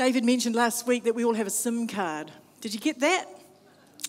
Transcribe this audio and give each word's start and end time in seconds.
David 0.00 0.24
mentioned 0.24 0.56
last 0.56 0.86
week 0.86 1.04
that 1.04 1.14
we 1.14 1.26
all 1.26 1.34
have 1.34 1.46
a 1.46 1.50
SIM 1.50 1.86
card. 1.86 2.32
Did 2.62 2.72
you 2.72 2.80
get 2.80 3.00
that? 3.00 3.26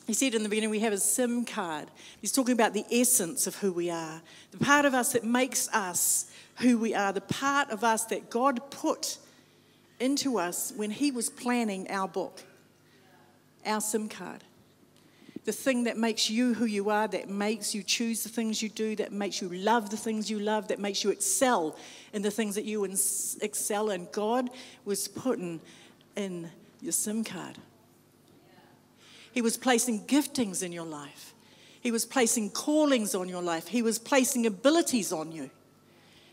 He 0.08 0.14
said 0.14 0.34
in 0.34 0.42
the 0.42 0.48
beginning, 0.48 0.70
we 0.70 0.80
have 0.80 0.94
a 0.94 0.98
SIM 0.98 1.44
card. 1.44 1.92
He's 2.22 2.32
talking 2.32 2.54
about 2.54 2.74
the 2.74 2.86
essence 2.90 3.46
of 3.46 3.56
who 3.56 3.74
we 3.74 3.90
are, 3.90 4.22
the 4.52 4.58
part 4.58 4.86
of 4.86 4.94
us 4.94 5.12
that 5.12 5.26
makes 5.26 5.68
us 5.74 6.32
who 6.60 6.78
we 6.78 6.96
are, 6.96 7.12
the 7.12 7.20
part 7.20 7.72
of 7.72 7.84
us 7.84 8.06
that 8.06 8.30
God 8.30 8.72
put 8.72 9.18
into 10.00 10.40
us 10.40 10.72
when 10.78 10.92
He 10.92 11.12
was 11.12 11.30
planning 11.30 11.92
our 11.92 12.08
book, 12.08 12.42
our 13.66 13.82
SIM 13.82 14.08
card. 14.08 14.46
The 15.44 15.52
thing 15.52 15.86
that 15.86 15.98
makes 15.98 16.30
you 16.30 16.54
who 16.54 16.66
you 16.66 16.92
are, 16.92 17.08
that 17.08 17.28
makes 17.28 17.74
you 17.74 17.82
choose 17.82 18.22
the 18.22 18.30
things 18.30 18.62
you 18.62 18.70
do, 18.70 18.96
that 18.98 19.12
makes 19.12 19.42
you 19.42 19.50
love 19.50 19.90
the 19.90 19.98
things 19.98 20.30
you 20.30 20.40
love, 20.40 20.68
that 20.68 20.78
makes 20.78 21.04
you 21.04 21.10
excel 21.10 21.76
in 22.14 22.22
the 22.22 22.30
things 22.30 22.54
that 22.56 22.66
you 22.66 22.84
excel 22.84 23.90
in. 23.90 24.08
God 24.12 24.52
was 24.86 25.08
putting 25.08 25.60
in 26.16 26.52
your 26.80 26.92
SIM 26.92 27.24
card. 27.24 27.58
He 29.32 29.42
was 29.42 29.58
placing 29.58 30.06
giftings 30.06 30.62
in 30.62 30.72
your 30.72 30.86
life. 30.86 31.34
He 31.82 31.90
was 31.90 32.06
placing 32.06 32.52
callings 32.52 33.16
on 33.16 33.28
your 33.28 33.42
life. 33.42 33.68
He 33.68 33.82
was 33.82 33.98
placing 33.98 34.46
abilities 34.46 35.12
on 35.12 35.32
you. 35.32 35.50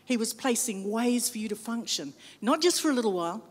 He 0.05 0.17
was 0.17 0.33
placing 0.33 0.89
ways 0.89 1.29
for 1.29 1.39
you 1.39 1.47
to 1.49 1.55
function, 1.55 2.13
not 2.41 2.61
just 2.61 2.81
for 2.81 2.91
a 2.91 2.93
little 2.93 3.13
while, 3.13 3.43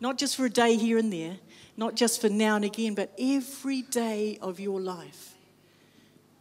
not 0.00 0.18
just 0.18 0.36
for 0.36 0.44
a 0.44 0.50
day 0.50 0.76
here 0.76 0.98
and 0.98 1.12
there, 1.12 1.36
not 1.80 1.94
just 1.94 2.20
for 2.20 2.28
now 2.28 2.56
and 2.56 2.64
again, 2.64 2.94
but 2.94 3.10
every 3.18 3.80
day 3.80 4.38
of 4.42 4.60
your 4.60 4.78
life. 4.78 5.34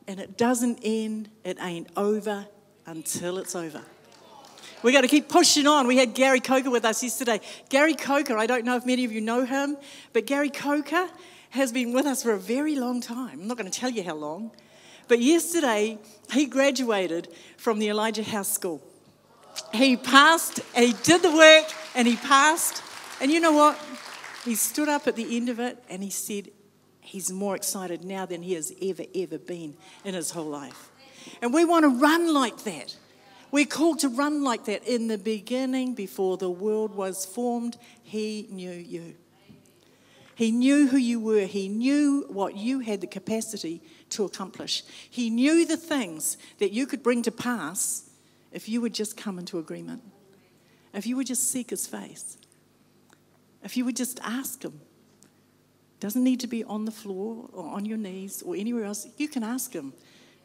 And 0.05 0.19
it 0.19 0.37
doesn't 0.37 0.81
end, 0.83 1.29
it 1.45 1.57
ain't 1.61 1.87
over 1.95 2.45
until 2.85 3.37
it's 3.37 3.55
over. 3.55 3.81
We 4.83 4.91
got 4.91 5.01
to 5.01 5.07
keep 5.07 5.29
pushing 5.29 5.65
on. 5.65 5.87
We 5.87 5.95
had 5.95 6.13
Gary 6.13 6.41
Coker 6.41 6.69
with 6.69 6.83
us 6.83 7.01
yesterday. 7.01 7.39
Gary 7.69 7.93
Coker, 7.93 8.37
I 8.37 8.47
don't 8.47 8.65
know 8.65 8.75
if 8.75 8.85
many 8.85 9.05
of 9.05 9.13
you 9.13 9.21
know 9.21 9.45
him, 9.45 9.77
but 10.11 10.25
Gary 10.25 10.49
Coker 10.49 11.07
has 11.51 11.71
been 11.71 11.93
with 11.93 12.05
us 12.05 12.21
for 12.21 12.33
a 12.33 12.39
very 12.39 12.75
long 12.75 12.99
time. 12.99 13.39
I'm 13.39 13.47
not 13.47 13.55
going 13.55 13.71
to 13.71 13.79
tell 13.79 13.89
you 13.89 14.03
how 14.03 14.15
long. 14.15 14.51
But 15.07 15.19
yesterday, 15.19 15.99
he 16.33 16.47
graduated 16.47 17.29
from 17.55 17.79
the 17.79 17.87
Elijah 17.87 18.23
House 18.23 18.51
School. 18.51 18.81
He 19.73 19.95
passed, 19.95 20.59
he 20.75 20.93
did 21.03 21.21
the 21.21 21.31
work, 21.31 21.71
and 21.95 22.05
he 22.09 22.17
passed. 22.17 22.83
And 23.21 23.31
you 23.31 23.39
know 23.39 23.53
what? 23.53 23.79
He 24.45 24.55
stood 24.55 24.89
up 24.89 25.07
at 25.07 25.15
the 25.15 25.35
end 25.35 25.49
of 25.49 25.59
it 25.59 25.83
and 25.89 26.03
he 26.03 26.09
said, 26.09 26.49
He's 27.01 27.31
more 27.31 27.55
excited 27.55 28.03
now 28.03 28.25
than 28.25 28.43
he 28.43 28.53
has 28.53 28.71
ever, 28.81 29.03
ever 29.15 29.39
been 29.39 29.75
in 30.05 30.13
his 30.13 30.31
whole 30.31 30.45
life. 30.45 30.91
And 31.41 31.53
we 31.53 31.65
want 31.65 31.83
to 31.83 31.89
run 31.89 32.31
like 32.33 32.63
that. 32.65 32.95
We're 33.51 33.65
called 33.65 33.99
to 33.99 34.09
run 34.09 34.43
like 34.43 34.65
that. 34.65 34.83
In 34.87 35.07
the 35.07 35.17
beginning, 35.17 35.95
before 35.95 36.37
the 36.37 36.51
world 36.51 36.93
was 36.93 37.25
formed, 37.25 37.77
He 38.03 38.47
knew 38.51 38.71
you. 38.71 39.15
He 40.35 40.51
knew 40.51 40.87
who 40.87 40.97
you 40.97 41.19
were. 41.19 41.45
He 41.47 41.67
knew 41.67 42.25
what 42.29 42.55
you 42.55 42.79
had 42.79 43.01
the 43.01 43.07
capacity 43.07 43.81
to 44.11 44.23
accomplish. 44.23 44.83
He 45.09 45.29
knew 45.29 45.65
the 45.65 45.77
things 45.77 46.37
that 46.59 46.71
you 46.71 46.85
could 46.85 47.03
bring 47.03 47.23
to 47.23 47.31
pass 47.31 48.09
if 48.51 48.69
you 48.69 48.81
would 48.81 48.93
just 48.93 49.17
come 49.17 49.37
into 49.37 49.59
agreement, 49.59 50.01
if 50.93 51.05
you 51.05 51.15
would 51.17 51.27
just 51.27 51.51
seek 51.51 51.71
his 51.71 51.87
face, 51.87 52.37
if 53.63 53.77
you 53.77 53.85
would 53.85 53.95
just 53.95 54.19
ask 54.23 54.63
him. 54.63 54.79
Doesn't 55.99 56.23
need 56.23 56.39
to 56.39 56.47
be 56.47 56.63
on 56.63 56.85
the 56.85 56.91
floor 56.91 57.49
or 57.51 57.67
on 57.67 57.85
your 57.85 57.97
knees 57.97 58.41
or 58.41 58.55
anywhere 58.55 58.85
else. 58.85 59.07
You 59.17 59.27
can 59.27 59.43
ask 59.43 59.73
him 59.73 59.93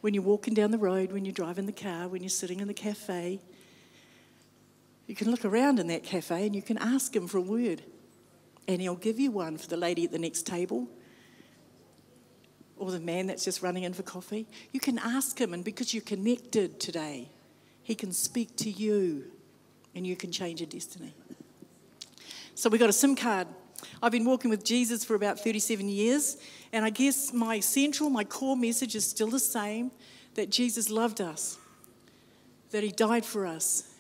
when 0.01 0.13
you're 0.13 0.23
walking 0.23 0.53
down 0.53 0.73
the 0.73 0.79
road, 0.79 1.13
when 1.13 1.25
you're 1.25 1.33
driving 1.33 1.67
the 1.67 1.73
car, 1.73 2.09
when 2.09 2.23
you're 2.23 2.29
sitting 2.29 2.61
in 2.61 2.69
the 2.69 2.75
cafe. 2.75 3.41
You 5.07 5.15
can 5.15 5.31
look 5.31 5.45
around 5.45 5.79
in 5.79 5.87
that 5.89 6.03
cafe 6.03 6.47
and 6.47 6.57
you 6.57 6.63
can 6.63 6.79
ask 6.79 7.15
him 7.15 7.29
for 7.29 7.39
a 7.39 7.43
word. 7.43 7.83
And 8.67 8.81
he'll 8.81 8.97
give 8.97 9.21
you 9.21 9.31
one 9.31 9.59
for 9.59 9.69
the 9.69 9.77
lady 9.77 10.05
at 10.05 10.13
the 10.13 10.19
next 10.19 10.47
table 10.47 10.89
or 12.77 12.91
the 12.91 13.01
man 13.01 13.27
that's 13.29 13.45
just 13.45 13.63
running 13.63 13.85
in 13.85 13.93
for 13.93 14.03
coffee. 14.03 14.47
You 14.73 14.81
can 14.81 14.99
ask 14.99 15.39
him, 15.41 15.55
and 15.55 15.65
because 15.65 15.95
you're 15.95 16.03
connected 16.03 16.81
today, 16.81 17.29
he 17.83 17.95
can 17.95 18.13
speak 18.13 18.57
to 18.57 18.71
you 18.71 19.31
and 19.95 20.07
you 20.07 20.17
can 20.17 20.33
change 20.33 20.61
your 20.61 20.69
destiny. 20.69 21.15
So 22.57 22.71
we 22.71 22.79
got 22.79 22.89
a 22.89 22.93
SIM 22.93 23.17
card. 23.17 23.49
I've 24.01 24.13
been 24.13 24.25
walking 24.25 24.49
with 24.49 24.65
Jesus 24.65 25.05
for 25.05 25.17
about 25.17 25.41
37 25.41 25.89
years, 25.89 26.37
and 26.73 26.85
I 26.85 26.91
guess 26.91 27.33
my 27.33 27.59
central, 27.59 28.09
my 28.11 28.23
core 28.23 28.57
message 28.57 28.95
is 28.95 29.05
still 29.05 29.29
the 29.29 29.41
same 29.41 29.91
that 30.35 30.51
Jesus 30.51 30.89
loved 30.89 31.21
us, 31.21 31.59
that 32.71 32.85
He 32.85 32.91
died 32.91 33.25
for 33.25 33.45
us, 33.45 33.93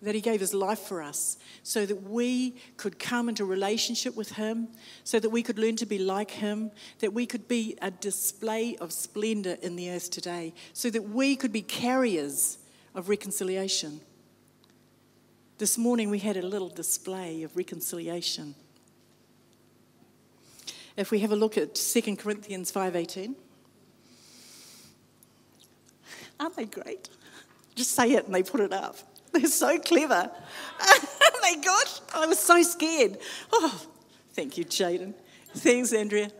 that 0.00 0.14
He 0.14 0.20
gave 0.20 0.38
His 0.38 0.54
life 0.54 0.78
for 0.78 1.02
us, 1.02 1.38
so 1.64 1.84
that 1.86 2.04
we 2.04 2.54
could 2.76 3.00
come 3.00 3.28
into 3.28 3.44
relationship 3.44 4.14
with 4.14 4.30
Him, 4.30 4.68
so 5.02 5.18
that 5.18 5.30
we 5.30 5.42
could 5.42 5.58
learn 5.58 5.74
to 5.76 5.86
be 5.86 5.98
like 5.98 6.30
Him, 6.30 6.70
that 7.00 7.12
we 7.12 7.26
could 7.26 7.48
be 7.48 7.76
a 7.82 7.90
display 7.90 8.76
of 8.76 8.92
splendor 8.92 9.56
in 9.60 9.74
the 9.74 9.90
earth 9.90 10.08
today, 10.10 10.54
so 10.72 10.88
that 10.88 11.02
we 11.02 11.34
could 11.34 11.52
be 11.52 11.62
carriers 11.62 12.58
of 12.94 13.08
reconciliation. 13.08 14.00
This 15.58 15.76
morning 15.76 16.08
we 16.08 16.20
had 16.20 16.36
a 16.36 16.42
little 16.42 16.68
display 16.68 17.42
of 17.42 17.56
reconciliation. 17.56 18.54
If 20.96 21.10
we 21.10 21.18
have 21.18 21.32
a 21.32 21.36
look 21.36 21.58
at 21.58 21.74
2 21.74 22.16
Corinthians 22.16 22.70
5:18. 22.70 23.34
Aren't 26.38 26.54
they 26.54 26.66
great? 26.66 27.08
Just 27.74 27.90
say 27.90 28.12
it 28.12 28.26
and 28.26 28.34
they 28.34 28.44
put 28.44 28.60
it 28.60 28.72
up. 28.72 28.98
They're 29.32 29.46
so 29.46 29.80
clever. 29.80 30.30
oh 30.80 31.38
my 31.42 31.56
gosh, 31.56 32.00
I 32.14 32.26
was 32.26 32.38
so 32.38 32.62
scared. 32.62 33.18
Oh, 33.52 33.84
thank 34.34 34.56
you, 34.58 34.64
Jaden. 34.64 35.14
Thanks, 35.56 35.92
Andrea. 35.92 36.30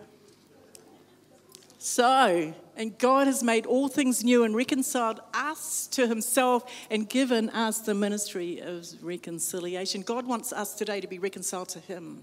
So, 1.79 2.55
and 2.79 2.97
God 2.97 3.27
has 3.27 3.43
made 3.43 3.67
all 3.67 3.89
things 3.89 4.23
new 4.23 4.45
and 4.45 4.55
reconciled 4.55 5.21
us 5.35 5.89
to 5.89 6.07
himself 6.07 6.65
and 6.91 7.09
given 7.09 7.51
us 7.51 7.81
the 7.81 7.93
ministry 7.93 8.61
of 8.61 8.87
reconciliation. 9.03 10.03
God 10.03 10.27
wants 10.27 10.53
us 10.53 10.75
today 10.75 11.01
to 11.01 11.09
be 11.09 11.19
reconciled 11.19 11.69
to 11.71 11.81
him. 11.81 12.23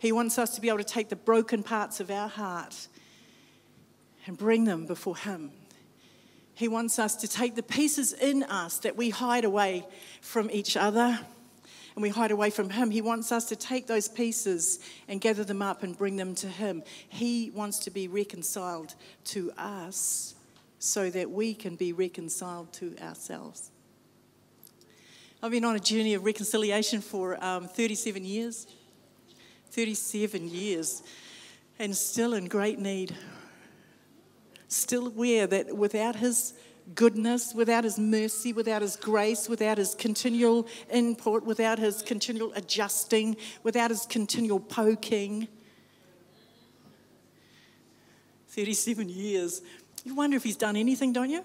He 0.00 0.10
wants 0.10 0.38
us 0.38 0.56
to 0.56 0.60
be 0.60 0.68
able 0.68 0.78
to 0.78 0.84
take 0.84 1.08
the 1.08 1.14
broken 1.16 1.62
parts 1.62 2.00
of 2.00 2.10
our 2.10 2.28
heart 2.28 2.88
and 4.26 4.36
bring 4.36 4.64
them 4.64 4.86
before 4.86 5.16
him. 5.16 5.52
He 6.54 6.66
wants 6.66 6.98
us 6.98 7.14
to 7.16 7.28
take 7.28 7.54
the 7.54 7.62
pieces 7.62 8.12
in 8.12 8.42
us 8.42 8.78
that 8.78 8.96
we 8.96 9.10
hide 9.10 9.44
away 9.44 9.86
from 10.20 10.50
each 10.50 10.76
other 10.76 11.20
and 11.94 12.02
we 12.02 12.08
hide 12.08 12.30
away 12.30 12.50
from 12.50 12.70
Him. 12.70 12.90
He 12.90 13.02
wants 13.02 13.32
us 13.32 13.46
to 13.46 13.56
take 13.56 13.86
those 13.86 14.08
pieces 14.08 14.80
and 15.08 15.20
gather 15.20 15.44
them 15.44 15.62
up 15.62 15.82
and 15.82 15.96
bring 15.96 16.16
them 16.16 16.34
to 16.36 16.48
Him. 16.48 16.82
He 17.08 17.50
wants 17.50 17.78
to 17.80 17.90
be 17.90 18.08
reconciled 18.08 18.94
to 19.26 19.52
us 19.58 20.34
so 20.78 21.10
that 21.10 21.30
we 21.30 21.54
can 21.54 21.76
be 21.76 21.92
reconciled 21.92 22.72
to 22.74 22.96
ourselves. 23.00 23.70
I've 25.42 25.50
been 25.50 25.64
on 25.64 25.76
a 25.76 25.80
journey 25.80 26.14
of 26.14 26.24
reconciliation 26.24 27.00
for 27.00 27.42
um, 27.44 27.68
37 27.68 28.24
years. 28.24 28.66
37 29.72 30.50
years, 30.50 31.02
and 31.78 31.96
still 31.96 32.34
in 32.34 32.44
great 32.44 32.78
need. 32.78 33.16
Still 34.68 35.06
aware 35.06 35.46
that 35.46 35.74
without 35.74 36.16
His 36.16 36.52
goodness, 36.94 37.54
without 37.54 37.84
His 37.84 37.98
mercy, 37.98 38.52
without 38.52 38.82
His 38.82 38.96
grace, 38.96 39.48
without 39.48 39.78
His 39.78 39.94
continual 39.94 40.66
input, 40.90 41.44
without 41.44 41.78
His 41.78 42.02
continual 42.02 42.52
adjusting, 42.54 43.36
without 43.62 43.90
His 43.90 44.06
continual 44.06 44.60
poking. 44.60 45.48
37 48.48 49.08
years. 49.08 49.62
You 50.04 50.14
wonder 50.14 50.36
if 50.36 50.42
He's 50.42 50.56
done 50.56 50.76
anything, 50.76 51.12
don't 51.12 51.30
you? 51.30 51.44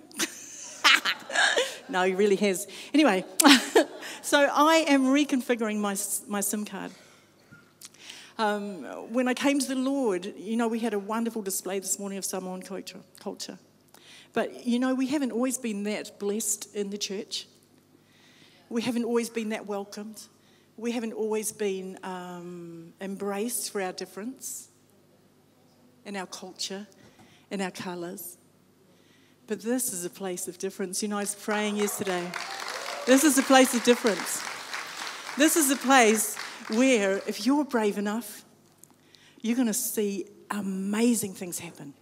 no, 1.90 2.04
He 2.04 2.16
really 2.16 2.36
has. 2.38 2.68
Anyway, 2.94 3.24
so 4.22 4.50
I 4.54 4.86
am 4.88 5.06
reconfiguring 5.06 5.78
my, 5.80 5.96
my 6.28 6.42
SIM 6.42 6.66
card. 6.66 6.92
Um, 8.40 8.84
when 9.12 9.28
I 9.28 9.34
came 9.34 9.58
to 9.60 9.68
the 9.68 9.76
Lord, 9.76 10.34
you 10.38 10.58
know, 10.58 10.68
we 10.68 10.80
had 10.80 10.94
a 10.94 11.00
wonderful 11.00 11.42
display 11.42 11.80
this 11.80 11.98
morning 11.98 12.20
of 12.20 12.26
Samoan 12.26 12.62
culture. 12.62 13.00
culture. 13.20 13.58
But 14.38 14.68
you 14.68 14.78
know, 14.78 14.94
we 14.94 15.08
haven't 15.08 15.32
always 15.32 15.58
been 15.58 15.82
that 15.86 16.20
blessed 16.20 16.76
in 16.76 16.92
the 16.92 16.98
church. 17.00 17.48
We 18.70 18.84
haven't 18.84 19.04
always 19.04 19.32
been 19.32 19.50
that 19.50 19.66
welcomed. 19.66 20.22
We 20.78 20.92
haven't 20.92 21.14
always 21.14 21.52
been 21.52 21.98
um, 22.04 22.94
embraced 23.02 23.72
for 23.72 23.82
our 23.82 23.94
difference 23.94 24.68
in 26.06 26.16
our 26.16 26.28
culture, 26.28 26.86
in 27.50 27.62
our 27.62 27.72
colours. 27.72 28.38
But 29.48 29.62
this 29.62 29.92
is 29.92 30.06
a 30.06 30.10
place 30.12 30.48
of 30.48 30.60
difference. 30.60 31.02
You 31.02 31.10
know, 31.10 31.18
I 31.18 31.22
was 31.22 31.34
praying 31.34 31.78
yesterday. 31.78 32.30
This 33.08 33.24
is 33.24 33.40
a 33.40 33.42
place 33.42 33.74
of 33.74 33.84
difference. 33.84 34.44
This 35.36 35.56
is 35.56 35.72
a 35.72 35.78
place 35.78 36.38
where, 36.68 37.24
if 37.26 37.48
you're 37.48 37.66
brave 37.66 37.98
enough, 37.98 38.46
you're 39.42 39.56
going 39.56 39.66
to 39.66 39.74
see 39.74 40.28
amazing 40.52 41.34
things 41.34 41.58
happen 41.58 41.96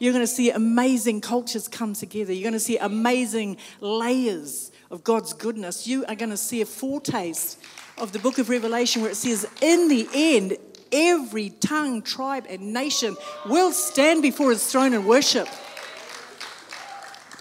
You're 0.00 0.14
going 0.14 0.24
to 0.24 0.32
see 0.32 0.50
amazing 0.50 1.20
cultures 1.20 1.68
come 1.68 1.92
together. 1.92 2.32
You're 2.32 2.42
going 2.42 2.54
to 2.54 2.58
see 2.58 2.78
amazing 2.78 3.58
layers 3.80 4.72
of 4.90 5.04
God's 5.04 5.34
goodness. 5.34 5.86
You 5.86 6.06
are 6.06 6.14
going 6.14 6.30
to 6.30 6.38
see 6.38 6.62
a 6.62 6.66
foretaste 6.66 7.62
of 7.98 8.12
the 8.12 8.18
book 8.18 8.38
of 8.38 8.48
Revelation 8.48 9.02
where 9.02 9.10
it 9.10 9.16
says, 9.16 9.46
in 9.60 9.88
the 9.88 10.08
end, 10.14 10.56
every 10.90 11.50
tongue, 11.50 12.00
tribe, 12.00 12.46
and 12.48 12.72
nation 12.72 13.14
will 13.44 13.72
stand 13.72 14.22
before 14.22 14.50
his 14.50 14.66
throne 14.66 14.94
and 14.94 15.06
worship. 15.06 15.46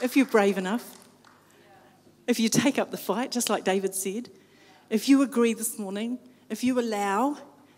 If 0.03 0.17
you're 0.17 0.25
brave 0.25 0.57
enough, 0.57 0.97
if 2.27 2.41
you 2.41 2.49
take 2.49 2.77
up 2.77 2.91
the 2.91 2.97
fight, 2.97 3.31
just 3.31 3.49
like 3.49 3.63
David 3.63 3.95
said, 3.95 4.29
if 4.89 5.07
you 5.07 5.21
agree 5.21 5.53
this 5.53 5.79
morning, 5.79 6.19
if 6.49 6.61
you 6.61 6.77
allow, 6.77 7.37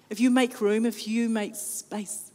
if 0.10 0.19
you 0.19 0.31
make 0.31 0.60
room, 0.60 0.88
if 0.88 1.07
you 1.07 1.30
make 1.30 1.56
space, 1.56 2.31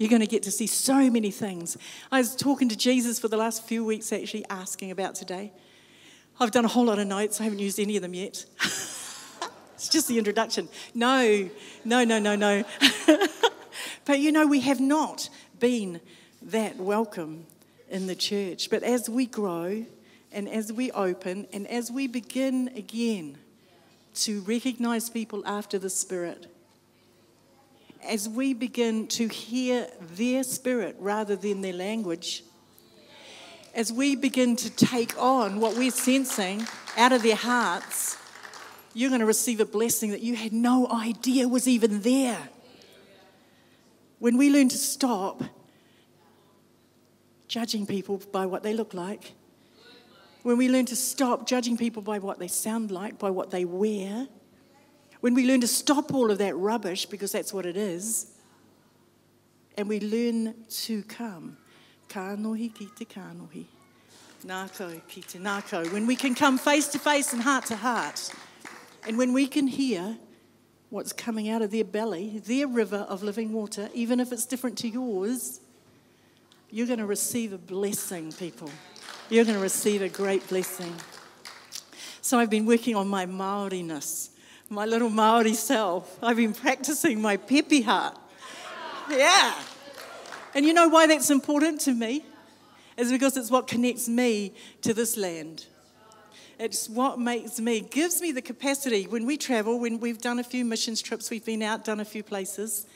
you're 0.00 0.08
going 0.08 0.22
to 0.22 0.26
get 0.26 0.42
to 0.44 0.50
see 0.50 0.66
so 0.66 1.10
many 1.10 1.30
things. 1.30 1.76
I 2.10 2.20
was 2.20 2.34
talking 2.34 2.70
to 2.70 2.76
Jesus 2.76 3.20
for 3.20 3.28
the 3.28 3.36
last 3.36 3.64
few 3.64 3.84
weeks, 3.84 4.14
actually 4.14 4.46
asking 4.48 4.90
about 4.90 5.14
today. 5.14 5.52
I've 6.40 6.50
done 6.50 6.64
a 6.64 6.68
whole 6.68 6.86
lot 6.86 6.98
of 6.98 7.06
notes, 7.06 7.38
I 7.38 7.44
haven't 7.44 7.58
used 7.58 7.78
any 7.78 7.96
of 7.96 8.02
them 8.02 8.14
yet. 8.14 8.46
it's 9.74 9.90
just 9.90 10.08
the 10.08 10.16
introduction. 10.16 10.70
No, 10.94 11.50
no, 11.84 12.02
no, 12.04 12.18
no, 12.18 12.34
no. 12.34 12.64
but 14.06 14.20
you 14.20 14.32
know, 14.32 14.46
we 14.46 14.60
have 14.60 14.80
not 14.80 15.28
been 15.58 16.00
that 16.40 16.78
welcome 16.78 17.44
in 17.90 18.06
the 18.06 18.14
church. 18.14 18.70
But 18.70 18.82
as 18.82 19.10
we 19.10 19.26
grow 19.26 19.84
and 20.32 20.48
as 20.48 20.72
we 20.72 20.90
open 20.92 21.46
and 21.52 21.66
as 21.66 21.90
we 21.90 22.06
begin 22.06 22.70
again, 22.74 23.36
to 24.14 24.40
recognize 24.40 25.10
people 25.10 25.42
after 25.44 25.78
the 25.78 25.90
Spirit. 25.90 26.46
As 28.06 28.28
we 28.28 28.54
begin 28.54 29.06
to 29.08 29.28
hear 29.28 29.86
their 30.00 30.42
spirit 30.42 30.96
rather 30.98 31.36
than 31.36 31.60
their 31.60 31.72
language, 31.72 32.42
as 33.74 33.92
we 33.92 34.16
begin 34.16 34.56
to 34.56 34.70
take 34.70 35.16
on 35.18 35.60
what 35.60 35.76
we're 35.76 35.90
sensing 35.90 36.66
out 36.96 37.12
of 37.12 37.22
their 37.22 37.36
hearts, 37.36 38.16
you're 38.94 39.10
going 39.10 39.20
to 39.20 39.26
receive 39.26 39.60
a 39.60 39.64
blessing 39.64 40.10
that 40.10 40.20
you 40.20 40.34
had 40.34 40.52
no 40.52 40.88
idea 40.88 41.46
was 41.46 41.68
even 41.68 42.00
there. 42.02 42.48
When 44.18 44.36
we 44.36 44.50
learn 44.50 44.68
to 44.70 44.78
stop 44.78 45.44
judging 47.46 47.86
people 47.86 48.20
by 48.32 48.46
what 48.46 48.62
they 48.62 48.74
look 48.74 48.92
like 48.94 49.32
when 50.42 50.56
we 50.56 50.68
learn 50.68 50.86
to 50.86 50.96
stop 50.96 51.46
judging 51.46 51.76
people 51.76 52.02
by 52.02 52.18
what 52.18 52.38
they 52.38 52.48
sound 52.48 52.90
like, 52.90 53.18
by 53.18 53.30
what 53.30 53.50
they 53.50 53.64
wear, 53.64 54.26
when 55.20 55.34
we 55.34 55.46
learn 55.46 55.60
to 55.60 55.68
stop 55.68 56.12
all 56.14 56.30
of 56.30 56.38
that 56.38 56.56
rubbish, 56.56 57.06
because 57.06 57.32
that's 57.32 57.52
what 57.52 57.66
it 57.66 57.76
is, 57.76 58.32
and 59.76 59.88
we 59.88 60.00
learn 60.00 60.54
to 60.68 61.02
come. 61.04 61.56
Kanohi 62.08 62.74
ki 62.74 62.88
te 62.96 63.04
kanohi. 63.04 63.66
Ngākau 64.44 65.00
ki 65.08 65.20
te 65.22 65.38
ngākau. 65.38 65.92
When 65.92 66.06
we 66.06 66.16
can 66.16 66.34
come 66.34 66.58
face 66.58 66.88
to 66.88 66.98
face 66.98 67.32
and 67.32 67.42
heart 67.42 67.66
to 67.66 67.76
heart, 67.76 68.32
and 69.06 69.16
when 69.16 69.32
we 69.32 69.46
can 69.46 69.66
hear 69.66 70.18
what's 70.88 71.12
coming 71.12 71.48
out 71.48 71.62
of 71.62 71.70
their 71.70 71.84
belly, 71.84 72.40
their 72.44 72.66
river 72.66 73.06
of 73.08 73.22
living 73.22 73.52
water, 73.52 73.88
even 73.94 74.18
if 74.18 74.32
it's 74.32 74.44
different 74.44 74.76
to 74.78 74.88
yours, 74.88 75.60
you're 76.70 76.86
going 76.86 76.98
to 76.98 77.06
receive 77.06 77.52
a 77.52 77.58
blessing, 77.58 78.32
people 78.32 78.70
you're 79.30 79.44
going 79.44 79.56
to 79.56 79.62
receive 79.62 80.02
a 80.02 80.08
great 80.08 80.46
blessing. 80.48 80.92
So 82.20 82.38
I've 82.38 82.50
been 82.50 82.66
working 82.66 82.96
on 82.96 83.06
my 83.06 83.26
Maoriness, 83.26 84.30
my 84.70 84.86
little 84.86 85.10
Maori 85.10 85.54
self. 85.54 86.16
I've 86.22 86.36
been 86.36 86.54
practicing 86.54 87.20
my 87.20 87.36
pepeha. 87.36 88.16
Yeah. 89.10 89.54
And 90.54 90.64
you 90.64 90.72
know 90.72 90.88
why 90.88 91.08
that's 91.08 91.28
important 91.28 91.80
to 91.82 91.92
me? 91.92 92.24
Is 92.96 93.10
because 93.10 93.36
it's 93.36 93.50
what 93.50 93.66
connects 93.66 94.08
me 94.08 94.54
to 94.82 94.94
this 94.94 95.16
land. 95.16 95.66
It's 96.58 96.88
what 96.88 97.18
makes 97.18 97.58
me, 97.58 97.80
gives 97.80 98.20
me 98.20 98.30
the 98.30 98.42
capacity 98.42 99.06
when 99.06 99.26
we 99.26 99.36
travel, 99.36 99.80
when 99.80 99.98
we've 99.98 100.20
done 100.20 100.38
a 100.38 100.44
few 100.44 100.64
missions 100.64 101.02
trips, 101.02 101.30
we've 101.30 101.44
been 101.44 101.62
out, 101.62 101.84
done 101.84 101.98
a 101.98 102.04
few 102.04 102.22
places. 102.22 102.86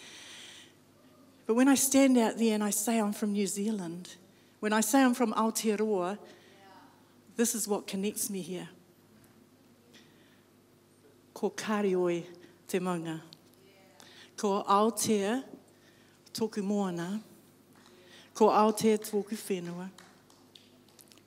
But 1.46 1.54
when 1.54 1.66
I 1.66 1.74
stand 1.74 2.16
out 2.18 2.38
there 2.38 2.54
and 2.54 2.62
I 2.62 2.70
say 2.70 3.00
I'm 3.00 3.12
from 3.12 3.32
New 3.32 3.46
Zealand, 3.46 4.14
when 4.60 4.72
I 4.72 4.80
say 4.80 5.02
I'm 5.02 5.14
from 5.14 5.32
Aotearoa, 5.32 6.18
this 7.36 7.54
is 7.54 7.66
what 7.66 7.86
connects 7.86 8.30
me 8.30 8.42
here. 8.42 8.68
Ko 11.34 11.50
karioi 11.50 12.22
te 12.66 12.78
maunga. 12.80 13.18
Ko 14.36 14.62
Aotea 14.62 15.42
tōku 16.32 16.62
moana. 16.62 17.20
Ko 18.34 18.50
Aotea 18.50 18.98
tōku 18.98 19.36
whenua. 19.36 19.88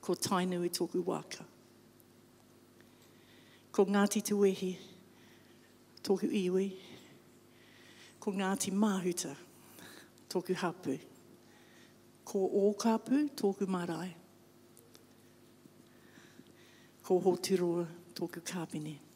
Ko 0.00 0.14
Tainui 0.14 0.70
tōku 0.70 1.04
waka. 1.04 1.44
Ko 3.72 3.84
Ngāti 3.84 4.22
Te 4.24 4.78
tōku 6.02 6.32
iwi. 6.32 6.72
Ko 8.18 8.32
Ngāti 8.32 8.72
Mahuta 8.72 9.36
tōku 10.28 10.54
hapu 10.54 10.98
ko 12.28 12.44
ōkapu 12.68 13.30
tōku 13.32 13.66
marae. 13.66 14.12
Ko 17.02 17.20
hoturoa 17.24 17.86
tōku 18.12 18.42
kāpine. 18.44 19.07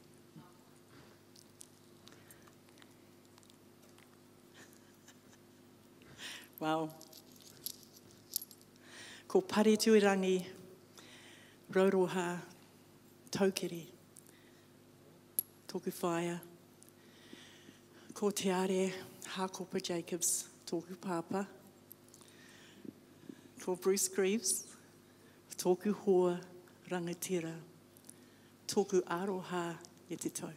Wow. 6.62 6.88
Ko 9.26 9.40
pare 9.40 9.76
tuirangi, 9.76 10.44
rauroha, 11.72 12.38
taukiri, 13.30 13.86
tōku 15.66 15.90
whaia. 16.00 16.38
Ko 18.14 18.30
te 18.30 18.50
are, 18.50 18.92
Hakopa 19.34 19.82
Jacobs, 19.82 20.48
tōku 20.64 20.94
pāpā 21.02 21.46
ko 23.62 23.74
Bruce 23.74 24.08
Greaves, 24.08 24.64
tōku 25.56 25.92
hoa 26.04 26.38
rangatira, 26.90 27.54
tōku 28.68 29.02
aroha 29.06 29.76
e 30.10 30.16
te 30.16 30.28
tau. 30.28 30.54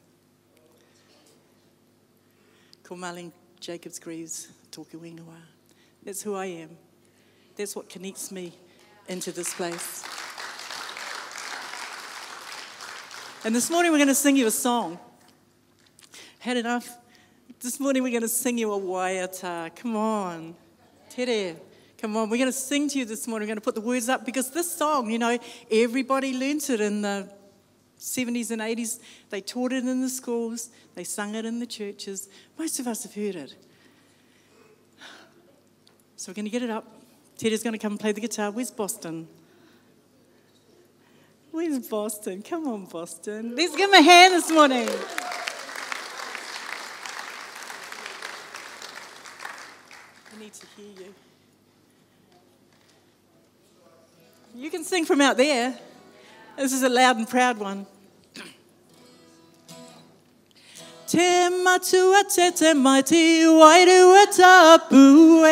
Ko 2.84 2.96
Marlene 2.96 3.32
Jacobs 3.60 4.00
Greaves, 4.00 4.50
tōku 4.72 5.02
ingoa. 5.02 5.55
That's 6.06 6.22
who 6.22 6.36
I 6.36 6.46
am. 6.46 6.70
That's 7.56 7.76
what 7.76 7.90
connects 7.90 8.32
me 8.32 8.54
into 9.08 9.32
this 9.32 9.54
place. 9.56 10.04
And 13.44 13.56
this 13.56 13.72
morning 13.72 13.92
we're 13.92 13.98
going 13.98 14.08
to 14.08 14.16
sing 14.16 14.38
you 14.38 14.46
a 14.46 14.52
song. 14.52 15.00
Had 16.38 16.58
enough? 16.58 16.96
This 17.60 17.80
morning 17.80 18.04
we're 18.04 18.12
going 18.12 18.22
to 18.22 18.28
sing 18.28 18.60
you 18.60 18.72
a 18.72 18.80
waiata. 18.80 19.76
Come 19.76 19.96
on. 19.96 20.56
Tere. 21.10 21.56
Come 21.98 22.18
on, 22.18 22.30
we're 22.30 22.38
going 22.38 22.52
to 22.52 22.52
sing 22.52 22.88
to 22.90 23.00
you 23.00 23.06
this 23.06 23.28
morning. 23.28 23.48
We're 23.48 23.54
going 23.54 23.58
to 23.58 23.64
put 23.64 23.74
the 23.74 23.82
words 23.82 24.08
up 24.08 24.26
because 24.26 24.52
this 24.52 24.72
song, 24.72 25.10
you 25.10 25.18
know, 25.18 25.40
everybody 25.72 26.38
learnt 26.38 26.70
it 26.70 26.82
in 26.82 27.02
the 27.02 27.28
70s 27.98 28.52
and 28.52 28.62
80s. 28.62 29.00
They 29.32 29.42
taught 29.42 29.72
it 29.72 29.86
in 29.86 30.02
the 30.02 30.10
schools, 30.10 30.70
they 30.94 31.04
sung 31.04 31.34
it 31.34 31.46
in 31.46 31.60
the 31.60 31.66
churches. 31.66 32.30
Most 32.60 32.80
of 32.80 32.88
us 32.88 33.04
have 33.04 33.16
heard 33.16 33.36
it. 33.36 33.56
So 36.18 36.32
we're 36.32 36.36
going 36.36 36.46
to 36.46 36.52
get 36.52 36.64
it 36.64 36.70
up. 36.70 36.86
Teddy's 37.38 37.62
going 37.62 37.74
to 37.74 37.80
come 37.80 37.94
and 37.94 38.00
play 38.00 38.14
the 38.14 38.22
guitar. 38.22 38.50
Where's 38.50 38.72
Boston? 38.72 39.28
Where's 41.52 41.88
Boston? 41.88 42.42
Come 42.42 42.68
on, 42.68 42.86
Boston. 42.86 43.56
Let's 43.56 43.76
give 43.76 43.90
him 43.90 43.94
a 43.94 44.02
hand 44.02 44.34
this 44.34 44.50
morning. 44.52 44.88
I 50.34 50.40
need 50.40 50.54
to 50.54 50.68
hear 50.78 51.06
you. 51.06 51.14
You 54.56 54.70
can 54.70 54.86
sing 54.86 55.04
from 55.06 55.20
out 55.20 55.36
there. 55.36 55.78
This 56.58 56.72
is 56.72 56.84
a 56.84 56.90
loud 56.90 57.18
and 57.18 57.28
proud 57.28 57.58
one. 57.58 57.86
Te 61.16 61.50
matua 61.64 62.24
te 62.28 62.52
te 62.52 62.74
maiti 62.74 63.46
wairua 63.60 64.26
tapu 64.38 65.46
e. 65.48 65.50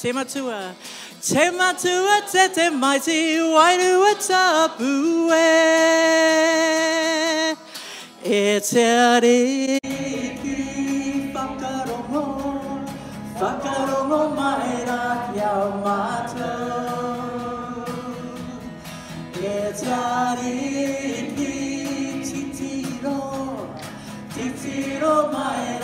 Te 0.00 0.12
matua. 0.12 0.74
Te 1.22 1.52
matua 1.52 2.16
te 2.32 2.48
te 2.48 2.68
maiti 2.70 3.38
wairua 3.54 4.12
tapu 4.26 5.30
e. 5.30 5.44
E 8.24 8.60
te 8.70 8.84
are 9.14 9.78
ki 10.42 11.30
whakarongo, 11.32 12.24
whakarongo 13.38 14.20
mai 14.34 14.82
ra 14.84 15.02
ki 15.30 15.40
au 15.52 15.70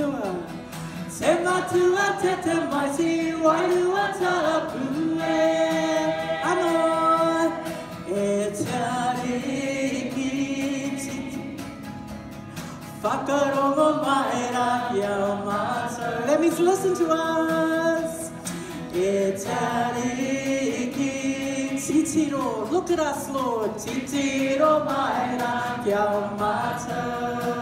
matua 0.00 0.34
Se 1.08 1.34
matua 1.44 2.16
te 2.20 2.36
te 2.42 2.54
mighty 2.70 3.34
wairu 3.34 3.96
atapu 3.96 4.78
e 5.20 6.42
Ano 6.44 7.52
E 8.08 8.50
te 8.50 8.66
ariki 8.98 10.30
titi 11.00 11.56
Whakarongo 13.02 14.02
mai 14.02 14.42
ra 14.54 14.68
ki 14.92 15.02
au 15.02 15.36
mātou 15.44 16.26
That 16.26 16.40
means 16.40 16.58
listen 16.58 16.94
to 16.94 17.12
us. 17.12 18.30
E 18.94 19.32
te 19.32 19.50
ariki 19.72 21.12
titiro 21.76 22.70
Look 22.70 22.90
at 22.90 23.00
us 23.00 23.28
Lord. 23.30 23.76
Titiro 23.76 24.84
mai 24.84 25.36
ra 25.38 25.80
ki 25.84 25.92
au 25.92 26.20
mātou 26.38 27.59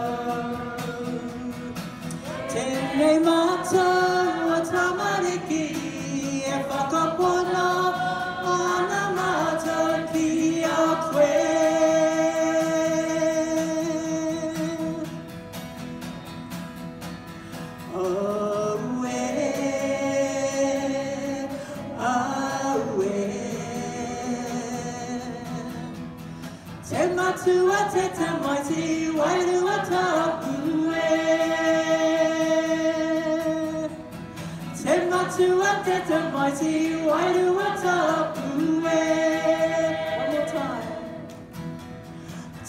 Tēnei 2.99 3.19
mātou 3.23 4.49
a 4.51 4.57
tamariki 4.67 5.59
E 6.51 6.57
whakapona 6.67 7.67
ana 8.53 9.03
mātou 9.15 9.93
ki 10.09 10.65
a 10.67 10.87
koe. 11.05 11.29
Te 26.89 27.07
matua 27.15 27.79
te 27.95 28.05
te 28.19 28.29
maiti 28.43 28.83
wairua 29.21 29.58
maiti 35.89 36.95
wairua 37.07 37.69
tapu 37.81 38.87
e 38.87 39.19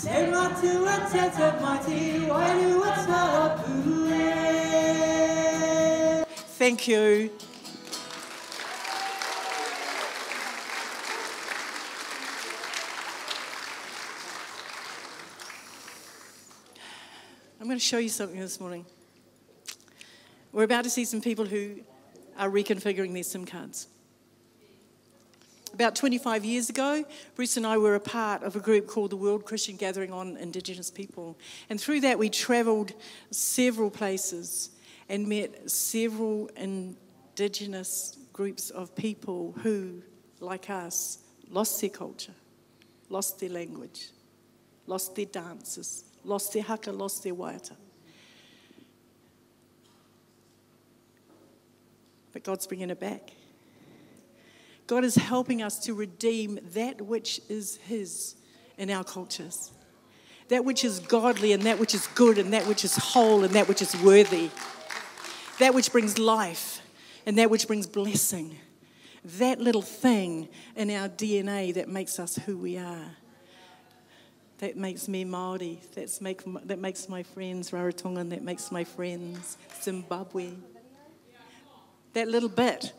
One 0.02 0.30
more 0.30 0.50
time 0.58 1.30
te 1.36 1.46
maiti 1.62 1.98
wairua 2.30 2.92
tapu 3.06 3.72
e 4.12 4.24
Thank 6.58 6.88
you. 6.88 7.30
I'm 17.58 17.66
going 17.66 17.78
to 17.78 17.84
show 17.84 17.98
you 17.98 18.08
something 18.08 18.38
this 18.40 18.60
morning. 18.60 18.84
We're 20.52 20.64
about 20.64 20.84
to 20.84 20.90
see 20.90 21.04
some 21.04 21.20
people 21.20 21.46
who 21.46 21.80
are 22.40 22.50
reconfiguring 22.50 23.12
their 23.12 23.23
SIM 23.23 23.44
cards. 23.44 23.87
About 25.75 25.94
25 25.94 26.44
years 26.44 26.70
ago, 26.70 27.04
Bruce 27.37 27.56
and 27.56 27.66
I 27.66 27.76
were 27.78 27.94
a 27.94 28.00
part 28.00 28.42
of 28.42 28.56
a 28.56 28.61
group 28.61 28.88
called 28.88 29.11
the 29.11 29.16
World 29.16 29.44
Christian 29.44 29.76
Gathering 29.76 30.11
on 30.11 30.37
Indigenous 30.38 30.90
People. 30.90 31.38
And 31.68 31.80
through 31.80 32.00
that, 32.00 32.18
we 32.18 32.28
travelled 32.30 32.92
several 33.30 33.90
places 33.90 34.70
and 35.09 35.28
met 35.28 35.70
several 35.70 36.50
Indigenous 36.56 38.18
groups 38.32 38.70
of 38.70 38.97
people 38.97 39.54
who, 39.62 40.02
like 40.40 40.70
us, 40.70 41.18
lost 41.50 41.80
their 41.80 41.90
culture, 41.90 42.35
lost 43.11 43.38
their 43.38 43.50
language, 43.50 44.09
lost 44.87 45.14
their 45.14 45.26
dances, 45.26 46.04
lost 46.25 46.54
their 46.54 46.62
haka, 46.62 46.90
lost 46.90 47.23
their 47.23 47.35
waiata. 47.35 47.76
But 52.32 52.44
God's 52.44 52.66
bringing 52.66 52.90
it 52.90 53.00
back. 53.00 53.32
God 54.87 55.04
is 55.04 55.14
helping 55.14 55.62
us 55.62 55.78
to 55.80 55.94
redeem 55.94 56.58
that 56.72 57.00
which 57.00 57.40
is 57.49 57.76
His 57.84 58.34
in 58.76 58.90
our 58.90 59.04
cultures. 59.04 59.70
That 60.49 60.64
which 60.64 60.84
is 60.84 60.99
godly 60.99 61.52
and 61.52 61.62
that 61.62 61.78
which 61.78 61.94
is 61.94 62.08
good 62.08 62.38
and 62.38 62.52
that 62.52 62.66
which 62.66 62.84
is 62.84 62.96
whole 62.96 63.44
and 63.44 63.54
that 63.54 63.68
which 63.68 63.82
is 63.82 63.94
worthy. 64.02 64.50
That 65.60 65.75
which 65.75 65.92
brings 65.92 66.18
life 66.18 66.82
and 67.25 67.38
that 67.38 67.50
which 67.50 67.68
brings 67.68 67.87
blessing. 67.87 68.56
That 69.25 69.60
little 69.60 69.82
thing 69.82 70.49
in 70.75 70.90
our 70.90 71.08
DNA 71.08 71.75
that 71.75 71.88
makes 71.88 72.18
us 72.18 72.37
who 72.37 72.56
we 72.56 72.78
are. 72.78 73.16
That 74.58 74.76
makes 74.76 75.08
me 75.08 75.25
Māori. 75.25 75.78
That's 75.94 76.20
make, 76.20 76.42
that 76.66 76.78
makes 76.78 77.08
my 77.08 77.22
friends 77.22 77.70
Rarotongan. 77.70 78.30
That 78.30 78.42
makes 78.42 78.72
my 78.72 78.84
friends 78.84 79.56
Zimbabwe. 79.82 80.50
That 82.12 82.28
little 82.28 82.48
bit. 82.48 82.92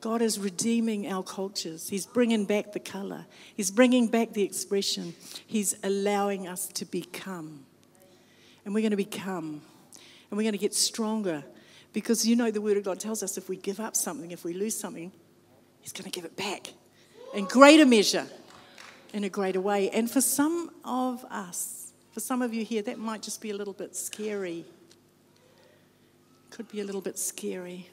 God 0.00 0.20
is 0.20 0.38
redeeming 0.38 1.06
our 1.06 1.22
cultures. 1.22 1.88
He's 1.88 2.06
bringing 2.06 2.44
back 2.44 2.72
the 2.72 2.80
colour. 2.80 3.24
He's 3.54 3.70
bringing 3.70 4.08
back 4.08 4.32
the 4.32 4.42
expression. 4.42 5.14
He's 5.46 5.76
allowing 5.84 6.48
us 6.48 6.66
to 6.68 6.84
become. 6.84 7.64
And 8.64 8.74
we're 8.74 8.80
going 8.80 8.90
to 8.90 8.96
become. 8.96 9.62
And 10.30 10.36
we're 10.36 10.42
going 10.42 10.52
to 10.52 10.58
get 10.58 10.74
stronger. 10.74 11.44
Because 11.92 12.26
you 12.26 12.34
know, 12.34 12.50
the 12.50 12.60
Word 12.60 12.76
of 12.78 12.84
God 12.84 12.98
tells 12.98 13.22
us 13.22 13.38
if 13.38 13.48
we 13.48 13.56
give 13.56 13.78
up 13.78 13.94
something, 13.94 14.32
if 14.32 14.44
we 14.44 14.54
lose 14.54 14.76
something, 14.76 15.12
He's 15.80 15.92
going 15.92 16.10
to 16.10 16.10
give 16.10 16.24
it 16.24 16.36
back 16.36 16.72
in 17.34 17.44
greater 17.46 17.86
measure, 17.86 18.26
in 19.12 19.24
a 19.24 19.28
greater 19.28 19.60
way. 19.60 19.90
And 19.90 20.10
for 20.10 20.20
some 20.20 20.70
of 20.84 21.24
us, 21.26 21.92
for 22.12 22.20
some 22.20 22.42
of 22.42 22.52
you 22.52 22.64
here, 22.64 22.82
that 22.82 22.98
might 22.98 23.22
just 23.22 23.40
be 23.40 23.50
a 23.50 23.56
little 23.56 23.72
bit 23.72 23.96
scary. 23.96 24.64
Could 26.50 26.68
be 26.68 26.80
a 26.80 26.84
little 26.84 27.00
bit 27.00 27.18
scary. 27.18 27.88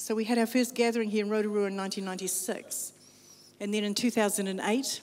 So 0.00 0.14
we 0.14 0.24
had 0.24 0.38
our 0.38 0.46
first 0.46 0.74
gathering 0.74 1.10
here 1.10 1.22
in 1.22 1.30
Rotorua 1.30 1.66
in 1.66 1.76
1996. 1.76 2.94
And 3.60 3.74
then 3.74 3.84
in 3.84 3.94
2008, 3.94 5.02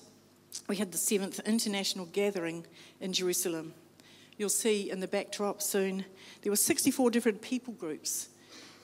we 0.67 0.75
had 0.75 0.91
the 0.91 0.97
seventh 0.97 1.39
international 1.41 2.07
gathering 2.07 2.65
in 2.99 3.13
Jerusalem. 3.13 3.75
You'll 4.37 4.49
see 4.49 4.89
in 4.89 4.99
the 4.99 5.07
backdrop 5.07 5.61
soon, 5.61 6.03
there 6.41 6.51
were 6.51 6.55
64 6.55 7.11
different 7.11 7.43
people 7.43 7.75
groups 7.75 8.29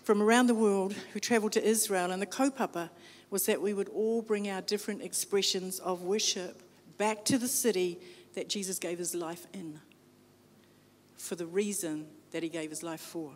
from 0.03 0.21
around 0.21 0.45
the 0.45 0.53
world 0.53 0.93
who 1.13 1.19
travelled 1.19 1.53
to 1.53 1.63
Israel. 1.63 2.11
And 2.11 2.21
the 2.21 2.27
kaupapa 2.27 2.91
was 3.31 3.47
that 3.47 3.59
we 3.59 3.73
would 3.73 3.89
all 3.89 4.21
bring 4.21 4.47
our 4.47 4.61
different 4.61 5.01
expressions 5.01 5.79
of 5.79 6.03
worship 6.03 6.61
back 6.99 7.25
to 7.25 7.39
the 7.39 7.47
city 7.47 7.97
that 8.35 8.49
Jesus 8.49 8.77
gave 8.77 8.99
his 8.99 9.15
life 9.15 9.47
in 9.51 9.79
for 11.17 11.33
the 11.33 11.47
reason 11.47 12.05
that 12.29 12.43
he 12.43 12.49
gave 12.49 12.69
his 12.69 12.83
life 12.83 13.01
for. 13.01 13.31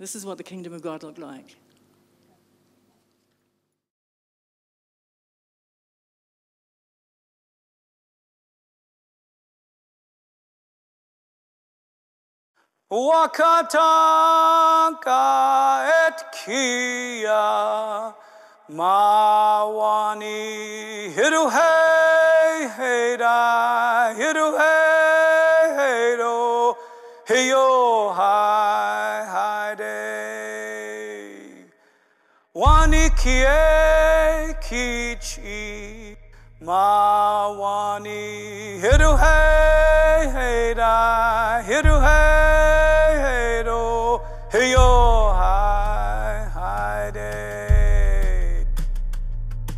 This 0.00 0.14
is 0.14 0.24
what 0.24 0.38
the 0.38 0.42
kingdom 0.42 0.72
of 0.72 0.80
God 0.80 1.02
looked 1.02 1.18
like. 1.18 1.56
Wakatanka 12.90 13.42
et 16.06 16.24
kia 16.32 18.14
mawani 18.72 20.34
hiru 21.12 21.50
hey 21.50 22.68
hey 22.78 23.16
da 23.18 24.14
hiru 24.14 24.48
hey 24.62 25.74
hey 25.76 26.16
do 26.16 26.74
hey 27.28 27.52
kie 33.20 34.54
kichi 34.66 36.16
mawani 36.66 38.22
hiru 38.82 39.12
da 40.76 41.62
hiru 41.68 41.96
do 43.64 43.86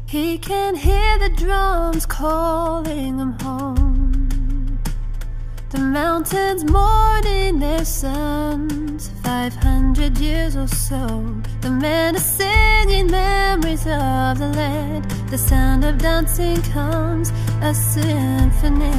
He 0.07 0.39
can 0.39 0.77
hear 0.77 1.19
the 1.19 1.31
drums 1.31 2.07
calling 2.07 3.19
him 3.19 3.33
home. 3.41 4.79
The 5.71 5.79
mountains 5.79 6.65
mourning 6.65 7.59
their 7.59 7.85
sons, 7.85 9.11
500 9.25 10.19
years 10.19 10.55
or 10.55 10.69
so. 10.69 11.43
The 11.63 11.71
men 11.71 12.17
are 12.17 12.19
singing 12.19 13.09
memories 13.09 13.87
of 13.87 14.39
the 14.41 14.51
land. 14.57 15.09
The 15.31 15.39
sound 15.39 15.85
of 15.85 15.97
dancing 15.97 16.61
comes, 16.73 17.31
a 17.61 17.73
symphony 17.73 18.91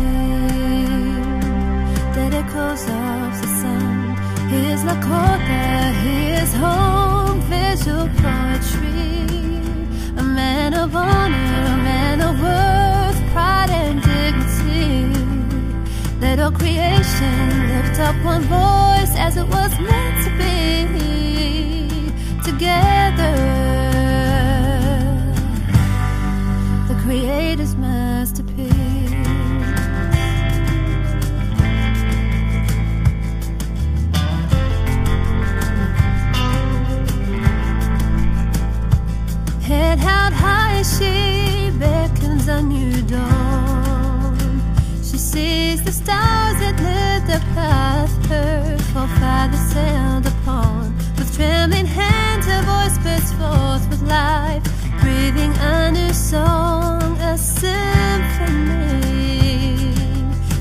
that 2.16 2.34
echoes 2.34 2.90
off 2.90 3.42
the 3.42 3.48
sun. 3.60 4.16
Here's 4.48 4.82
La 4.86 4.96
his 4.96 5.98
here's 6.06 6.54
home, 6.54 7.42
visual 7.42 8.08
poetry. 8.24 9.28
A 10.16 10.24
man 10.24 10.74
of 10.74 10.96
honor, 10.96 11.66
a 11.76 11.78
man 11.92 12.22
of 12.22 12.40
worth, 12.42 13.20
pride 13.34 13.72
and 13.72 14.02
dignity. 14.02 15.20
Let 16.22 16.40
all 16.40 16.52
creation 16.52 17.68
lift 17.68 18.00
up 18.00 18.16
one 18.24 18.44
voice 18.44 19.14
as 19.18 19.36
it 19.36 19.48
was 19.50 19.78
meant 19.82 20.13
together. 22.54 23.36
The 26.88 26.96
Creator's 27.04 27.76
masterpiece. 27.76 28.74
Head 39.68 39.98
held 40.00 40.34
high, 40.34 40.84
she 40.84 41.72
beckons 41.80 42.48
a 42.48 42.62
new 42.62 43.02
dawn. 43.04 44.38
She 44.98 45.18
sees 45.18 45.84
the 45.84 45.92
stars 45.92 46.58
that 46.62 46.76
lit 46.86 47.22
the 47.32 47.40
path 47.56 48.14
her 48.30 48.78
forefathers 48.94 49.60
sailed 49.74 50.13
forth 53.54 53.86
with 53.90 54.04
life, 54.04 54.64
breathing 55.02 55.54
a 55.74 55.92
new 55.92 56.14
song, 56.14 57.18
a 57.32 57.38
symphony 57.38 58.54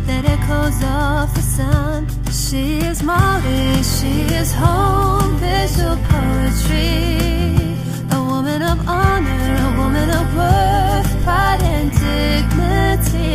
that 0.08 0.24
echoes 0.36 0.78
off 0.84 1.28
the 1.34 1.46
sun. 1.56 1.98
She 2.30 2.64
is 2.90 2.98
Māori, 3.02 3.64
she 3.94 4.14
is 4.40 4.50
home, 4.52 5.30
visual 5.36 5.96
poetry. 6.12 6.94
A 8.18 8.20
woman 8.32 8.60
of 8.72 8.78
honor, 8.88 9.46
a 9.68 9.70
woman 9.80 10.08
of 10.20 10.26
worth, 10.38 11.10
pride 11.24 11.62
and 11.74 11.88
dignity. 12.08 13.34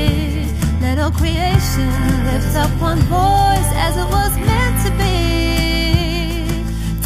Let 0.82 0.96
all 1.04 1.14
creation 1.22 1.92
lift 2.30 2.54
up 2.64 2.72
one 2.90 3.02
voice 3.20 3.72
as 3.86 3.94
it 4.04 4.08
was 4.18 4.34
meant 4.50 4.76
to 4.86 4.92
be 5.02 5.18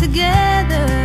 together. 0.03 1.00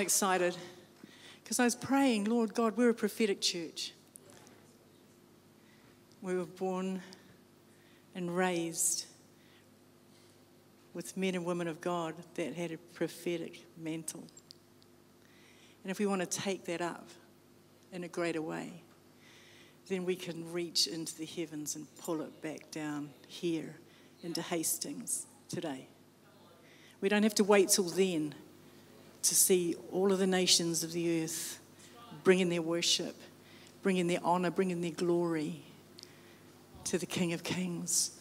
Excited 0.00 0.56
because 1.42 1.60
I 1.60 1.64
was 1.64 1.74
praying, 1.74 2.24
Lord 2.24 2.54
God, 2.54 2.76
we're 2.76 2.90
a 2.90 2.94
prophetic 2.94 3.40
church. 3.40 3.92
We 6.22 6.36
were 6.36 6.46
born 6.46 7.02
and 8.14 8.36
raised 8.36 9.06
with 10.94 11.16
men 11.16 11.34
and 11.34 11.44
women 11.44 11.68
of 11.68 11.80
God 11.80 12.14
that 12.34 12.54
had 12.54 12.72
a 12.72 12.78
prophetic 12.94 13.64
mantle. 13.76 14.26
And 15.82 15.90
if 15.90 15.98
we 15.98 16.06
want 16.06 16.20
to 16.20 16.26
take 16.26 16.64
that 16.66 16.80
up 16.80 17.08
in 17.92 18.04
a 18.04 18.08
greater 18.08 18.42
way, 18.42 18.82
then 19.88 20.04
we 20.04 20.14
can 20.14 20.52
reach 20.52 20.86
into 20.86 21.16
the 21.16 21.24
heavens 21.24 21.74
and 21.76 21.86
pull 21.96 22.20
it 22.22 22.42
back 22.42 22.70
down 22.70 23.10
here 23.26 23.76
into 24.22 24.42
Hastings 24.42 25.26
today. 25.48 25.88
We 27.00 27.08
don't 27.08 27.22
have 27.22 27.34
to 27.36 27.44
wait 27.44 27.70
till 27.70 27.84
then 27.84 28.34
to 29.22 29.34
see 29.34 29.76
all 29.92 30.12
of 30.12 30.18
the 30.18 30.26
nations 30.26 30.82
of 30.82 30.92
the 30.92 31.22
earth 31.22 31.60
bringing 32.24 32.48
their 32.48 32.62
worship, 32.62 33.16
bringing 33.82 34.06
their 34.06 34.20
honor, 34.22 34.50
bringing 34.50 34.80
their 34.80 34.90
glory 34.90 35.62
to 36.84 36.98
the 36.98 37.06
King 37.06 37.32
of 37.32 37.42
Kings. 37.42 38.12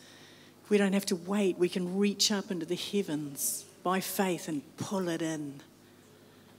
We 0.70 0.78
don't 0.78 0.94
have 0.94 1.06
to 1.08 1.16
wait. 1.16 1.58
We 1.58 1.70
can 1.70 1.98
reach 1.98 2.32
up 2.32 2.52
into 2.52 2.66
the 2.66 2.76
heavens 2.76 3.66
by 3.84 4.00
faith 4.00 4.48
and 4.48 4.62
pull 4.78 5.10
it 5.10 5.22
in. 5.22 5.62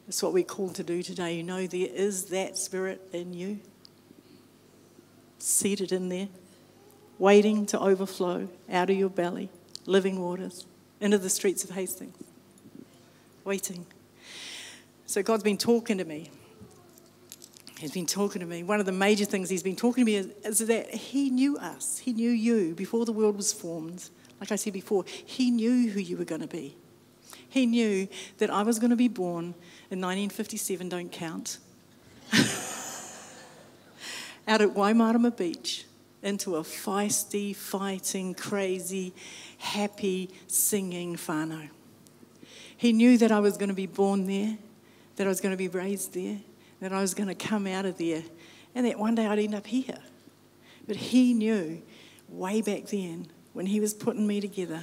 That's 0.06 0.22
what 0.22 0.32
we're 0.32 0.42
called 0.42 0.74
to 0.76 0.82
do 0.82 1.02
today. 1.02 1.36
You 1.36 1.44
know, 1.44 1.66
there 1.66 1.88
is 1.88 2.26
that 2.26 2.58
spirit 2.58 3.00
in 3.12 3.32
you, 3.32 3.60
seated 5.38 5.92
in 5.92 6.08
there, 6.08 6.28
waiting 7.18 7.66
to 7.66 7.78
overflow 7.78 8.48
out 8.68 8.90
of 8.90 8.96
your 8.96 9.10
belly, 9.10 9.50
living 9.86 10.20
waters, 10.20 10.66
into 11.00 11.18
the 11.18 11.30
streets 11.30 11.62
of 11.62 11.70
Hastings. 11.70 12.16
Waiting. 13.44 13.86
So 15.10 15.24
God's 15.24 15.42
been 15.42 15.58
talking 15.58 15.98
to 15.98 16.04
me. 16.04 16.30
He's 17.80 17.90
been 17.90 18.06
talking 18.06 18.38
to 18.38 18.46
me. 18.46 18.62
One 18.62 18.78
of 18.78 18.86
the 18.86 18.92
major 18.92 19.24
things 19.24 19.50
he's 19.50 19.64
been 19.64 19.74
talking 19.74 20.02
to 20.02 20.06
me 20.06 20.14
is, 20.14 20.28
is 20.44 20.68
that 20.68 20.94
he 20.94 21.30
knew 21.30 21.56
us. 21.56 21.98
He 21.98 22.12
knew 22.12 22.30
you 22.30 22.76
before 22.76 23.04
the 23.04 23.10
world 23.10 23.36
was 23.36 23.52
formed. 23.52 24.08
Like 24.38 24.52
I 24.52 24.54
said 24.54 24.72
before, 24.72 25.04
he 25.08 25.50
knew 25.50 25.90
who 25.90 25.98
you 25.98 26.16
were 26.16 26.24
going 26.24 26.42
to 26.42 26.46
be. 26.46 26.76
He 27.48 27.66
knew 27.66 28.06
that 28.38 28.50
I 28.50 28.62
was 28.62 28.78
going 28.78 28.90
to 28.90 28.96
be 28.96 29.08
born 29.08 29.46
in 29.90 30.00
1957, 30.00 30.88
don't 30.88 31.10
count, 31.10 31.58
out 34.46 34.60
at 34.60 34.68
Waimarama 34.68 35.36
Beach 35.36 35.86
into 36.22 36.54
a 36.54 36.60
feisty, 36.60 37.56
fighting, 37.56 38.32
crazy, 38.32 39.12
happy, 39.58 40.30
singing 40.46 41.16
whānau. 41.16 41.68
He 42.76 42.92
knew 42.92 43.18
that 43.18 43.32
I 43.32 43.40
was 43.40 43.56
going 43.56 43.70
to 43.70 43.74
be 43.74 43.86
born 43.86 44.26
there, 44.26 44.56
that 45.20 45.26
I 45.26 45.28
was 45.28 45.42
going 45.42 45.52
to 45.52 45.58
be 45.58 45.68
raised 45.68 46.14
there, 46.14 46.38
that 46.80 46.94
I 46.94 47.02
was 47.02 47.12
going 47.12 47.28
to 47.28 47.34
come 47.34 47.66
out 47.66 47.84
of 47.84 47.98
there, 47.98 48.22
and 48.74 48.86
that 48.86 48.98
one 48.98 49.14
day 49.14 49.26
I'd 49.26 49.38
end 49.38 49.54
up 49.54 49.66
here. 49.66 49.98
But 50.88 50.96
he 50.96 51.34
knew 51.34 51.82
way 52.30 52.62
back 52.62 52.86
then 52.86 53.26
when 53.52 53.66
he 53.66 53.80
was 53.80 53.92
putting 53.92 54.26
me 54.26 54.40
together 54.40 54.82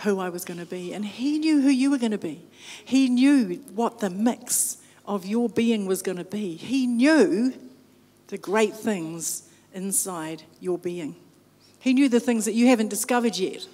who 0.00 0.20
I 0.20 0.28
was 0.28 0.44
going 0.44 0.60
to 0.60 0.66
be. 0.66 0.92
And 0.92 1.02
he 1.02 1.38
knew 1.38 1.62
who 1.62 1.70
you 1.70 1.90
were 1.90 1.96
going 1.96 2.12
to 2.12 2.18
be. 2.18 2.44
He 2.84 3.08
knew 3.08 3.54
what 3.74 4.00
the 4.00 4.10
mix 4.10 4.82
of 5.06 5.24
your 5.24 5.48
being 5.48 5.86
was 5.86 6.02
going 6.02 6.18
to 6.18 6.24
be. 6.24 6.56
He 6.56 6.86
knew 6.86 7.54
the 8.26 8.36
great 8.36 8.74
things 8.74 9.48
inside 9.72 10.42
your 10.60 10.76
being. 10.76 11.16
He 11.78 11.94
knew 11.94 12.10
the 12.10 12.20
things 12.20 12.44
that 12.44 12.52
you 12.52 12.66
haven't 12.66 12.88
discovered 12.88 13.38
yet. 13.38 13.66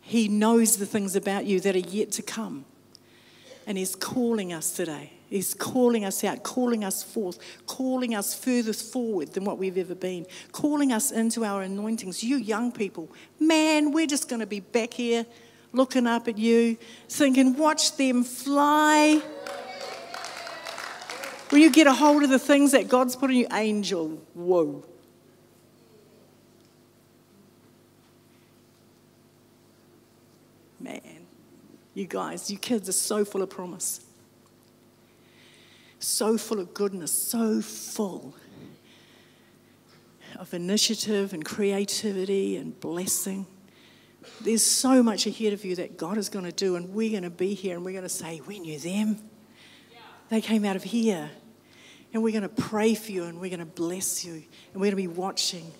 He 0.00 0.26
knows 0.26 0.78
the 0.78 0.86
things 0.86 1.16
about 1.16 1.44
you 1.44 1.60
that 1.60 1.76
are 1.76 1.80
yet 1.80 2.12
to 2.12 2.22
come. 2.22 2.64
And 3.66 3.76
He's 3.76 3.94
calling 3.94 4.52
us 4.52 4.72
today. 4.72 5.12
He's 5.28 5.54
calling 5.54 6.04
us 6.04 6.22
out, 6.22 6.44
calling 6.44 6.84
us 6.84 7.02
forth, 7.02 7.38
calling 7.66 8.14
us 8.14 8.34
further 8.34 8.72
forward 8.72 9.32
than 9.32 9.44
what 9.44 9.58
we've 9.58 9.76
ever 9.76 9.94
been, 9.94 10.26
calling 10.52 10.92
us 10.92 11.10
into 11.10 11.44
our 11.44 11.62
anointings. 11.62 12.22
You 12.22 12.36
young 12.36 12.70
people, 12.70 13.10
man, 13.40 13.90
we're 13.90 14.06
just 14.06 14.28
going 14.28 14.40
to 14.40 14.46
be 14.46 14.60
back 14.60 14.94
here 14.94 15.26
looking 15.72 16.06
up 16.06 16.28
at 16.28 16.38
you, 16.38 16.76
thinking, 17.08 17.56
watch 17.56 17.96
them 17.96 18.22
fly. 18.22 19.20
When 21.50 21.60
you 21.60 21.70
get 21.70 21.86
a 21.86 21.92
hold 21.92 22.22
of 22.22 22.30
the 22.30 22.38
things 22.38 22.72
that 22.72 22.88
God's 22.88 23.14
put 23.14 23.30
in 23.30 23.36
you, 23.36 23.46
angel, 23.52 24.20
whoa. 24.34 24.84
Man, 30.80 31.00
you 31.96 32.06
guys, 32.06 32.50
you 32.50 32.58
kids 32.58 32.90
are 32.90 32.92
so 32.92 33.24
full 33.24 33.40
of 33.42 33.48
promise, 33.48 34.04
so 35.98 36.36
full 36.36 36.60
of 36.60 36.74
goodness, 36.74 37.10
so 37.10 37.62
full 37.62 38.34
of 40.38 40.52
initiative 40.52 41.32
and 41.32 41.42
creativity 41.42 42.58
and 42.58 42.78
blessing. 42.80 43.46
There's 44.42 44.62
so 44.62 45.02
much 45.02 45.26
ahead 45.26 45.54
of 45.54 45.64
you 45.64 45.74
that 45.76 45.96
God 45.96 46.18
is 46.18 46.28
going 46.28 46.44
to 46.44 46.52
do, 46.52 46.76
and 46.76 46.92
we're 46.92 47.12
going 47.12 47.22
to 47.22 47.30
be 47.30 47.54
here 47.54 47.76
and 47.76 47.82
we're 47.82 47.92
going 47.92 48.02
to 48.02 48.10
say, 48.10 48.42
We 48.46 48.58
knew 48.58 48.78
them. 48.78 49.18
They 50.28 50.42
came 50.42 50.66
out 50.66 50.76
of 50.76 50.82
here. 50.82 51.30
And 52.12 52.22
we're 52.22 52.32
going 52.32 52.42
to 52.42 52.48
pray 52.48 52.94
for 52.94 53.10
you 53.12 53.24
and 53.24 53.40
we're 53.40 53.50
going 53.50 53.60
to 53.60 53.66
bless 53.66 54.24
you. 54.24 54.32
And 54.32 54.80
we're 54.80 54.90
going 54.90 54.90
to 54.90 54.96
be 54.96 55.06
watching 55.06 55.70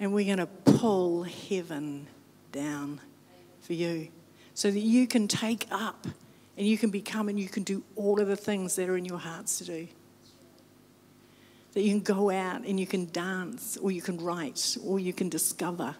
and 0.00 0.12
we're 0.12 0.24
going 0.24 0.38
to 0.38 0.46
pull 0.46 1.22
heaven 1.22 2.08
down 2.50 3.00
for 3.60 3.74
you 3.74 4.08
so 4.54 4.70
that 4.70 4.80
you 4.80 5.06
can 5.06 5.28
take 5.28 5.66
up 5.70 6.06
and 6.56 6.66
you 6.66 6.78
can 6.78 6.90
become 6.90 7.28
and 7.28 7.38
you 7.38 7.48
can 7.48 7.64
do 7.64 7.82
all 7.96 8.20
of 8.20 8.28
the 8.28 8.36
things 8.36 8.76
that 8.76 8.88
are 8.88 8.96
in 8.96 9.04
your 9.04 9.18
hearts 9.18 9.58
to 9.58 9.64
do. 9.64 9.88
That 11.72 11.82
you 11.82 11.90
can 11.90 12.00
go 12.00 12.30
out 12.30 12.64
and 12.64 12.78
you 12.78 12.86
can 12.86 13.10
dance 13.10 13.76
or 13.76 13.90
you 13.90 14.00
can 14.00 14.18
write 14.18 14.76
or 14.84 15.00
you 15.00 15.12
can 15.12 15.28
discover 15.28 15.96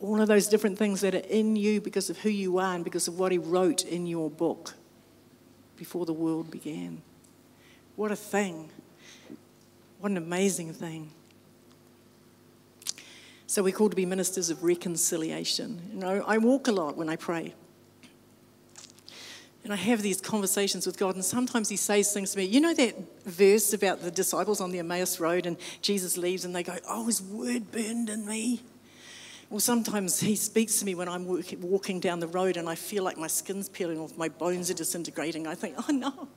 all 0.00 0.20
of 0.20 0.26
those 0.28 0.48
different 0.48 0.78
things 0.78 1.02
that 1.02 1.14
are 1.14 1.18
in 1.18 1.54
you 1.54 1.80
because 1.80 2.10
of 2.10 2.18
who 2.18 2.30
you 2.30 2.58
are 2.58 2.74
and 2.74 2.82
because 2.82 3.06
of 3.06 3.18
what 3.18 3.30
He 3.30 3.38
wrote 3.38 3.84
in 3.84 4.06
your 4.06 4.30
book 4.30 4.74
before 5.76 6.06
the 6.06 6.12
world 6.12 6.50
began. 6.50 7.02
What 7.96 8.10
a 8.10 8.16
thing! 8.16 8.70
What 10.00 10.10
an 10.10 10.16
amazing 10.16 10.72
thing. 10.72 11.12
So 13.50 13.64
we're 13.64 13.72
called 13.72 13.90
to 13.90 13.96
be 13.96 14.06
ministers 14.06 14.48
of 14.48 14.62
reconciliation. 14.62 15.82
You 15.92 15.98
know, 15.98 16.24
I 16.24 16.38
walk 16.38 16.68
a 16.68 16.70
lot 16.70 16.96
when 16.96 17.08
I 17.08 17.16
pray. 17.16 17.52
And 19.64 19.72
I 19.72 19.76
have 19.76 20.02
these 20.02 20.20
conversations 20.20 20.86
with 20.86 20.96
God, 20.96 21.16
and 21.16 21.24
sometimes 21.24 21.68
He 21.68 21.74
says 21.74 22.12
things 22.12 22.30
to 22.30 22.38
me. 22.38 22.44
You 22.44 22.60
know 22.60 22.74
that 22.74 22.94
verse 23.24 23.72
about 23.72 24.02
the 24.02 24.12
disciples 24.12 24.60
on 24.60 24.70
the 24.70 24.78
Emmaus 24.78 25.18
Road, 25.18 25.46
and 25.46 25.56
Jesus 25.82 26.16
leaves, 26.16 26.44
and 26.44 26.54
they 26.54 26.62
go, 26.62 26.76
Oh, 26.88 27.06
His 27.06 27.20
word 27.20 27.72
burned 27.72 28.08
in 28.08 28.24
me. 28.24 28.62
Well, 29.48 29.58
sometimes 29.58 30.20
He 30.20 30.36
speaks 30.36 30.78
to 30.78 30.84
me 30.84 30.94
when 30.94 31.08
I'm 31.08 31.26
walking 31.60 31.98
down 31.98 32.20
the 32.20 32.28
road, 32.28 32.56
and 32.56 32.68
I 32.68 32.76
feel 32.76 33.02
like 33.02 33.18
my 33.18 33.26
skin's 33.26 33.68
peeling 33.68 33.98
off, 33.98 34.16
my 34.16 34.28
bones 34.28 34.70
are 34.70 34.74
disintegrating. 34.74 35.48
I 35.48 35.56
think, 35.56 35.74
Oh, 35.88 35.92
no 35.92 36.28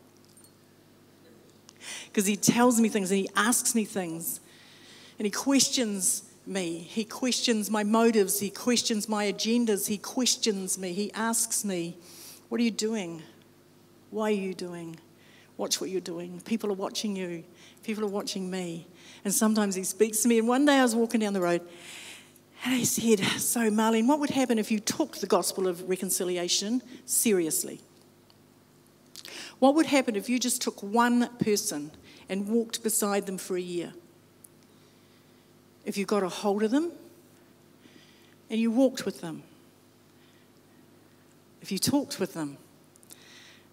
because 2.06 2.26
he 2.26 2.38
tells 2.38 2.80
me 2.80 2.90
things 2.90 3.12
and 3.12 3.20
he 3.20 3.30
asks 3.36 3.76
me 3.76 3.84
things 3.84 4.40
and 5.20 5.26
he 5.26 5.30
questions 5.30 6.24
me. 6.46 6.80
He 6.80 7.06
questions 7.06 7.70
my 7.70 7.84
motives. 7.84 8.40
He 8.40 8.50
questions 8.50 9.08
my 9.08 9.32
agendas. 9.32 9.88
He 9.88 9.98
questions 9.98 10.78
me. 10.78 10.94
He 10.94 11.12
asks 11.14 11.64
me, 11.64 11.98
What 12.50 12.60
are 12.60 12.64
you 12.64 12.72
doing? 12.72 13.22
Why 14.12 14.30
are 14.30 14.32
you 14.32 14.54
doing? 14.54 14.98
Watch 15.58 15.80
what 15.80 15.90
you're 15.90 16.02
doing. 16.02 16.42
People 16.42 16.70
are 16.72 16.76
watching 16.76 17.16
you. 17.16 17.44
People 17.84 18.04
are 18.04 18.08
watching 18.08 18.50
me. 18.50 18.88
And 19.24 19.34
sometimes 19.34 19.76
he 19.76 19.84
speaks 19.84 20.20
to 20.22 20.28
me. 20.28 20.40
And 20.40 20.48
one 20.48 20.66
day 20.66 20.78
I 20.78 20.84
was 20.84 20.96
walking 20.96 21.20
down 21.20 21.34
the 21.34 21.42
road 21.42 21.62
and 22.66 22.76
he 22.76 22.86
said, 22.86 23.20
So, 23.40 23.70
Marlene, 23.70 24.08
what 24.08 24.20
would 24.20 24.30
happen 24.30 24.58
if 24.58 24.72
you 24.72 24.80
took 24.80 25.18
the 25.18 25.28
gospel 25.28 25.68
of 25.68 25.88
reconciliation 25.90 26.82
seriously? 27.06 27.82
What 29.60 29.76
would 29.76 29.86
happen 29.86 30.16
if 30.16 30.30
you 30.30 30.40
just 30.40 30.62
took 30.62 30.82
one 30.82 31.30
person 31.38 31.92
and 32.30 32.48
walked 32.48 32.84
beside 32.84 33.26
them 33.26 33.38
for 33.38 33.56
a 33.56 33.62
year? 33.62 33.94
If 35.86 35.98
you 35.98 36.06
got 36.06 36.24
a 36.24 36.30
hold 36.30 36.64
of 36.64 36.72
them 36.72 36.92
and 38.50 38.60
you 38.60 38.72
walked 38.72 39.06
with 39.06 39.22
them, 39.22 39.44
if 41.62 41.72
you 41.72 41.78
talked 41.78 42.20
with 42.20 42.34
them, 42.34 42.58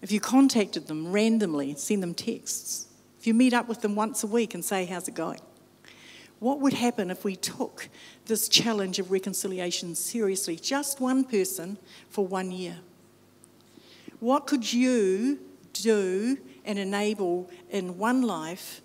if 0.01 0.11
you 0.11 0.19
contacted 0.19 0.87
them 0.87 1.11
randomly, 1.11 1.75
send 1.75 2.01
them 2.01 2.13
texts, 2.13 2.87
if 3.19 3.27
you 3.27 3.33
meet 3.33 3.53
up 3.53 3.67
with 3.67 3.81
them 3.81 3.95
once 3.95 4.23
a 4.23 4.27
week 4.27 4.53
and 4.53 4.65
say, 4.65 4.85
How's 4.85 5.07
it 5.07 5.13
going? 5.13 5.39
What 6.39 6.59
would 6.59 6.73
happen 6.73 7.11
if 7.11 7.23
we 7.23 7.35
took 7.35 7.87
this 8.25 8.49
challenge 8.49 8.97
of 8.97 9.11
reconciliation 9.11 9.93
seriously? 9.93 10.55
Just 10.55 10.99
one 10.99 11.23
person 11.23 11.77
for 12.09 12.25
one 12.25 12.51
year. 12.51 12.77
What 14.19 14.47
could 14.47 14.73
you 14.73 15.39
do 15.73 16.37
and 16.65 16.77
enable 16.77 17.49
in 17.69 17.97
one 17.97 18.21
life 18.21 18.81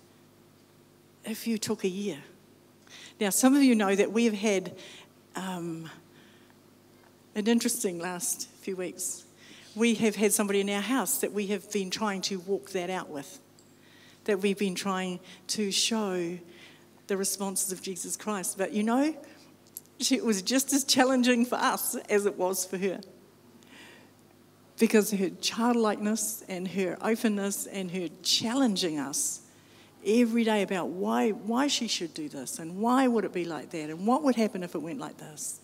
if 1.25 1.47
you 1.47 1.57
took 1.57 1.83
a 1.83 1.89
year. 1.89 2.19
Now, 3.19 3.29
some 3.29 3.55
of 3.55 3.63
you 3.63 3.75
know 3.75 3.95
that 3.95 4.11
we 4.11 4.25
have 4.25 4.33
had 4.33 4.75
um, 5.35 5.89
an 7.35 7.47
interesting 7.47 7.99
last 7.99 8.49
few 8.61 8.75
weeks. 8.75 9.25
We 9.75 9.95
have 9.95 10.15
had 10.15 10.33
somebody 10.33 10.61
in 10.61 10.69
our 10.69 10.81
house 10.81 11.19
that 11.19 11.33
we 11.33 11.47
have 11.47 11.71
been 11.71 11.89
trying 11.89 12.21
to 12.21 12.39
walk 12.39 12.71
that 12.71 12.89
out 12.89 13.09
with, 13.09 13.39
that 14.25 14.39
we've 14.39 14.57
been 14.57 14.75
trying 14.75 15.19
to 15.47 15.71
show 15.71 16.37
the 17.07 17.17
responses 17.17 17.71
of 17.71 17.81
Jesus 17.81 18.17
Christ. 18.17 18.57
But 18.57 18.73
you 18.73 18.83
know, 18.83 19.15
it 19.99 20.23
was 20.23 20.41
just 20.41 20.73
as 20.73 20.83
challenging 20.83 21.45
for 21.45 21.55
us 21.55 21.95
as 22.09 22.25
it 22.25 22.37
was 22.37 22.65
for 22.65 22.77
her 22.77 22.99
because 24.79 25.11
her 25.11 25.29
childlikeness 25.41 26.43
and 26.47 26.67
her 26.69 26.97
openness 27.01 27.65
and 27.67 27.91
her 27.91 28.09
challenging 28.21 28.99
us 28.99 29.41
every 30.05 30.43
day 30.43 30.61
about 30.61 30.89
why, 30.89 31.31
why 31.31 31.67
she 31.67 31.87
should 31.87 32.13
do 32.13 32.29
this 32.29 32.59
and 32.59 32.79
why 32.79 33.07
would 33.07 33.25
it 33.25 33.33
be 33.33 33.45
like 33.45 33.71
that 33.71 33.89
and 33.89 34.05
what 34.07 34.23
would 34.23 34.35
happen 34.35 34.63
if 34.63 34.75
it 34.75 34.81
went 34.81 34.99
like 34.99 35.17
this. 35.17 35.59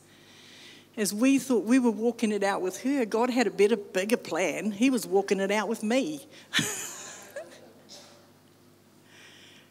As 0.96 1.14
we 1.14 1.40
thought 1.40 1.64
we 1.64 1.80
were 1.80 1.92
walking 1.92 2.32
it 2.32 2.44
out 2.44 2.62
with 2.62 2.84
her, 2.84 3.06
God 3.06 3.32
had 3.32 3.48
a 3.48 3.52
better, 3.52 3.76
bigger 3.78 4.18
plan. 4.18 4.72
He 4.72 4.90
was 4.90 5.08
walking 5.08 5.40
it 5.40 5.50
out 5.50 5.68
with 5.68 5.82
me. 5.82 6.28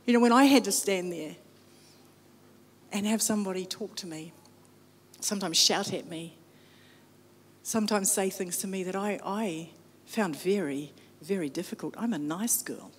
you 0.05 0.13
know, 0.13 0.21
when 0.21 0.33
I 0.33 0.45
had 0.45 0.65
to 0.65 0.73
stand 0.73 1.13
there 1.13 1.37
and 2.91 3.07
have 3.07 3.23
somebody 3.23 3.65
talk 3.65 3.95
to 3.97 4.07
me, 4.07 4.33
sometimes 5.21 5.57
shout 5.57 5.93
at 5.93 6.09
me, 6.09 6.37
sometimes 7.63 8.11
say 8.11 8.29
things 8.29 8.59
to 8.59 8.67
me 8.67 8.83
that 8.83 8.97
I, 8.97 9.21
I 9.25 9.71
found 10.07 10.37
very, 10.37 10.93
very 11.21 11.49
difficult. 11.49 11.95
I'm 11.97 12.13
a 12.13 12.19
nice 12.19 12.63
girl. 12.63 12.91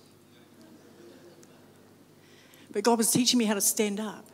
But 2.74 2.84
God 2.84 2.98
was 2.98 3.10
teaching 3.10 3.38
me 3.38 3.46
how 3.46 3.54
to 3.54 3.62
stand 3.62 3.98
up, 3.98 4.26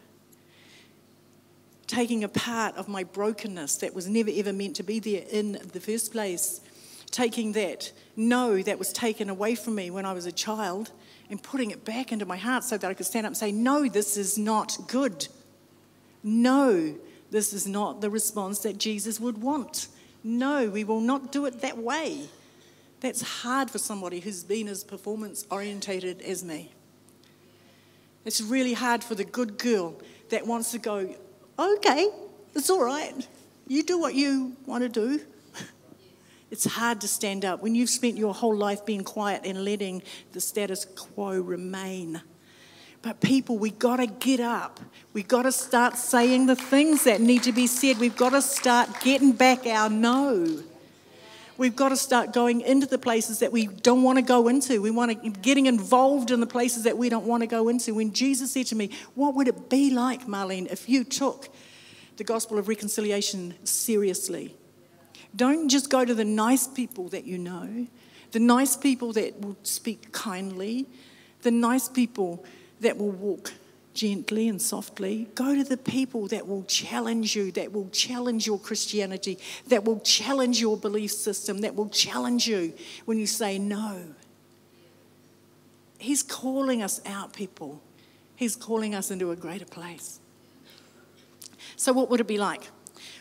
taking 1.86 2.24
a 2.24 2.28
part 2.28 2.74
of 2.76 2.88
my 2.88 3.04
brokenness 3.04 3.76
that 3.76 3.94
was 3.94 4.08
never 4.08 4.30
ever 4.34 4.52
meant 4.52 4.74
to 4.76 4.82
be 4.82 4.98
there 4.98 5.22
in 5.30 5.52
the 5.72 5.80
first 5.80 6.10
place 6.10 6.60
taking 7.10 7.52
that 7.52 7.92
no 8.16 8.62
that 8.62 8.78
was 8.78 8.92
taken 8.92 9.28
away 9.28 9.54
from 9.54 9.74
me 9.74 9.90
when 9.90 10.06
I 10.06 10.12
was 10.12 10.26
a 10.26 10.32
child 10.32 10.90
and 11.28 11.42
putting 11.42 11.70
it 11.70 11.84
back 11.84 12.12
into 12.12 12.26
my 12.26 12.36
heart 12.36 12.64
so 12.64 12.76
that 12.76 12.88
I 12.88 12.94
could 12.94 13.06
stand 13.06 13.26
up 13.26 13.30
and 13.30 13.36
say, 13.36 13.52
No, 13.52 13.88
this 13.88 14.16
is 14.16 14.38
not 14.38 14.76
good. 14.88 15.28
No, 16.22 16.94
this 17.30 17.52
is 17.52 17.66
not 17.66 18.00
the 18.00 18.10
response 18.10 18.60
that 18.60 18.78
Jesus 18.78 19.20
would 19.20 19.38
want. 19.38 19.88
No, 20.22 20.68
we 20.68 20.84
will 20.84 21.00
not 21.00 21.32
do 21.32 21.46
it 21.46 21.60
that 21.62 21.78
way. 21.78 22.28
That's 23.00 23.22
hard 23.22 23.70
for 23.70 23.78
somebody 23.78 24.20
who's 24.20 24.44
been 24.44 24.68
as 24.68 24.84
performance 24.84 25.46
orientated 25.50 26.20
as 26.20 26.44
me. 26.44 26.72
It's 28.24 28.40
really 28.40 28.74
hard 28.74 29.02
for 29.02 29.14
the 29.14 29.24
good 29.24 29.58
girl 29.58 29.94
that 30.28 30.46
wants 30.46 30.72
to 30.72 30.78
go, 30.78 31.14
okay, 31.58 32.08
it's 32.54 32.70
all 32.70 32.84
right. 32.84 33.26
You 33.66 33.82
do 33.82 33.98
what 33.98 34.14
you 34.14 34.56
want 34.66 34.82
to 34.82 34.88
do. 34.88 35.20
It's 36.50 36.64
hard 36.64 37.00
to 37.02 37.06
stand 37.06 37.44
up 37.44 37.62
when 37.62 37.76
you've 37.76 37.90
spent 37.90 38.18
your 38.18 38.34
whole 38.34 38.56
life 38.56 38.84
being 38.84 39.04
quiet 39.04 39.42
and 39.44 39.64
letting 39.64 40.02
the 40.32 40.40
status 40.40 40.84
quo 40.84 41.38
remain. 41.38 42.20
But 43.02 43.20
people, 43.20 43.56
we 43.56 43.70
got 43.70 43.98
to 43.98 44.08
get 44.08 44.40
up. 44.40 44.80
We 45.12 45.22
got 45.22 45.42
to 45.42 45.52
start 45.52 45.96
saying 45.96 46.46
the 46.46 46.56
things 46.56 47.04
that 47.04 47.20
need 47.20 47.44
to 47.44 47.52
be 47.52 47.68
said. 47.68 47.98
We've 47.98 48.16
got 48.16 48.30
to 48.30 48.42
start 48.42 49.00
getting 49.00 49.30
back 49.30 49.64
our 49.64 49.88
no. 49.88 50.64
We've 51.60 51.76
got 51.76 51.90
to 51.90 51.96
start 51.98 52.32
going 52.32 52.62
into 52.62 52.86
the 52.86 52.96
places 52.96 53.40
that 53.40 53.52
we 53.52 53.66
don't 53.66 54.02
want 54.02 54.16
to 54.16 54.22
go 54.22 54.48
into. 54.48 54.80
We 54.80 54.90
want 54.90 55.22
to 55.22 55.28
getting 55.28 55.66
involved 55.66 56.30
in 56.30 56.40
the 56.40 56.46
places 56.46 56.84
that 56.84 56.96
we 56.96 57.10
don't 57.10 57.26
want 57.26 57.42
to 57.42 57.46
go 57.46 57.68
into. 57.68 57.92
When 57.92 58.14
Jesus 58.14 58.52
said 58.52 58.64
to 58.68 58.74
me, 58.74 58.88
"What 59.14 59.34
would 59.34 59.46
it 59.46 59.68
be 59.68 59.90
like, 59.90 60.26
Marlene, 60.26 60.72
if 60.72 60.88
you 60.88 61.04
took 61.04 61.50
the 62.16 62.24
gospel 62.24 62.56
of 62.56 62.66
reconciliation 62.66 63.56
seriously?" 63.62 64.56
Don't 65.36 65.68
just 65.68 65.90
go 65.90 66.02
to 66.02 66.14
the 66.14 66.24
nice 66.24 66.66
people 66.66 67.10
that 67.10 67.26
you 67.26 67.36
know, 67.36 67.86
the 68.30 68.40
nice 68.40 68.74
people 68.74 69.12
that 69.12 69.38
will 69.42 69.58
speak 69.62 70.12
kindly, 70.12 70.86
the 71.42 71.50
nice 71.50 71.90
people 71.90 72.42
that 72.80 72.96
will 72.96 73.10
walk 73.10 73.52
gently 73.94 74.48
and 74.48 74.60
softly. 74.60 75.28
Go 75.34 75.54
to 75.54 75.64
the 75.64 75.76
people 75.76 76.28
that 76.28 76.46
will 76.46 76.64
challenge 76.64 77.34
you, 77.34 77.52
that 77.52 77.72
will 77.72 77.88
challenge 77.90 78.46
your 78.46 78.58
Christianity, 78.58 79.38
that 79.68 79.84
will 79.84 80.00
challenge 80.00 80.60
your 80.60 80.76
belief 80.76 81.10
system, 81.10 81.58
that 81.58 81.74
will 81.74 81.88
challenge 81.88 82.46
you 82.46 82.72
when 83.04 83.18
you 83.18 83.26
say 83.26 83.58
no. 83.58 84.14
He's 85.98 86.22
calling 86.22 86.82
us 86.82 87.00
out, 87.04 87.32
people. 87.32 87.82
He's 88.36 88.56
calling 88.56 88.94
us 88.94 89.10
into 89.10 89.32
a 89.32 89.36
greater 89.36 89.66
place. 89.66 90.18
So, 91.76 91.92
what 91.92 92.08
would 92.10 92.20
it 92.20 92.26
be 92.26 92.38
like? 92.38 92.68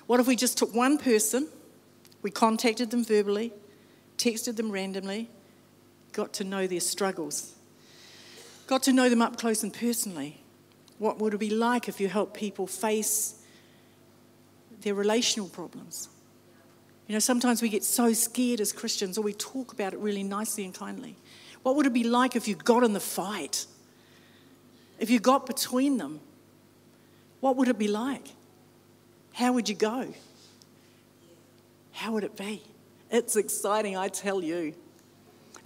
What 0.07 0.19
if 0.19 0.27
we 0.27 0.35
just 0.35 0.57
took 0.57 0.73
one 0.73 0.97
person, 0.97 1.49
we 2.21 2.31
contacted 2.31 2.89
them 2.89 3.03
verbally, 3.03 3.51
texted 4.17 4.55
them 4.55 4.71
randomly, 4.71 5.29
got 6.13 6.33
to 6.33 6.43
know 6.43 6.67
their 6.67 6.79
struggles, 6.79 7.53
got 8.67 8.83
to 8.83 8.93
know 8.93 9.09
them 9.09 9.21
up 9.21 9.37
close 9.37 9.61
and 9.61 9.73
personally? 9.73 10.41
What 10.99 11.17
would 11.19 11.33
it 11.33 11.39
be 11.39 11.49
like 11.49 11.87
if 11.87 11.99
you 11.99 12.07
helped 12.07 12.35
people 12.35 12.67
face 12.67 13.41
their 14.81 14.93
relational 14.93 15.49
problems? 15.49 16.09
You 17.07 17.13
know, 17.13 17.19
sometimes 17.19 17.61
we 17.61 17.69
get 17.69 17.83
so 17.83 18.13
scared 18.13 18.61
as 18.61 18.71
Christians, 18.71 19.17
or 19.17 19.21
we 19.21 19.33
talk 19.33 19.73
about 19.73 19.93
it 19.93 19.99
really 19.99 20.21
nicely 20.21 20.63
and 20.63 20.73
kindly. 20.73 21.15
What 21.63 21.75
would 21.75 21.87
it 21.87 21.93
be 21.93 22.03
like 22.03 22.35
if 22.35 22.47
you 22.47 22.55
got 22.55 22.83
in 22.83 22.93
the 22.93 22.99
fight? 22.99 23.65
If 24.99 25.09
you 25.09 25.19
got 25.19 25.47
between 25.47 25.97
them? 25.97 26.19
What 27.39 27.55
would 27.55 27.67
it 27.67 27.79
be 27.79 27.87
like? 27.87 28.27
How 29.33 29.53
would 29.53 29.69
you 29.69 29.75
go? 29.75 30.13
How 31.93 32.11
would 32.11 32.23
it 32.23 32.37
be? 32.37 32.61
It's 33.09 33.35
exciting, 33.35 33.97
I 33.97 34.09
tell 34.09 34.43
you. 34.43 34.75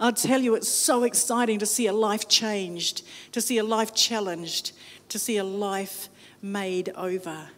I 0.00 0.10
tell 0.10 0.40
you, 0.40 0.54
it's 0.54 0.68
so 0.68 1.04
exciting 1.04 1.58
to 1.60 1.66
see 1.66 1.86
a 1.86 1.92
life 1.92 2.28
changed, 2.28 3.02
to 3.32 3.40
see 3.40 3.58
a 3.58 3.64
life 3.64 3.94
challenged, 3.94 4.72
to 5.08 5.18
see 5.18 5.36
a 5.36 5.44
life 5.44 6.08
made 6.42 6.90
over. 6.90 7.48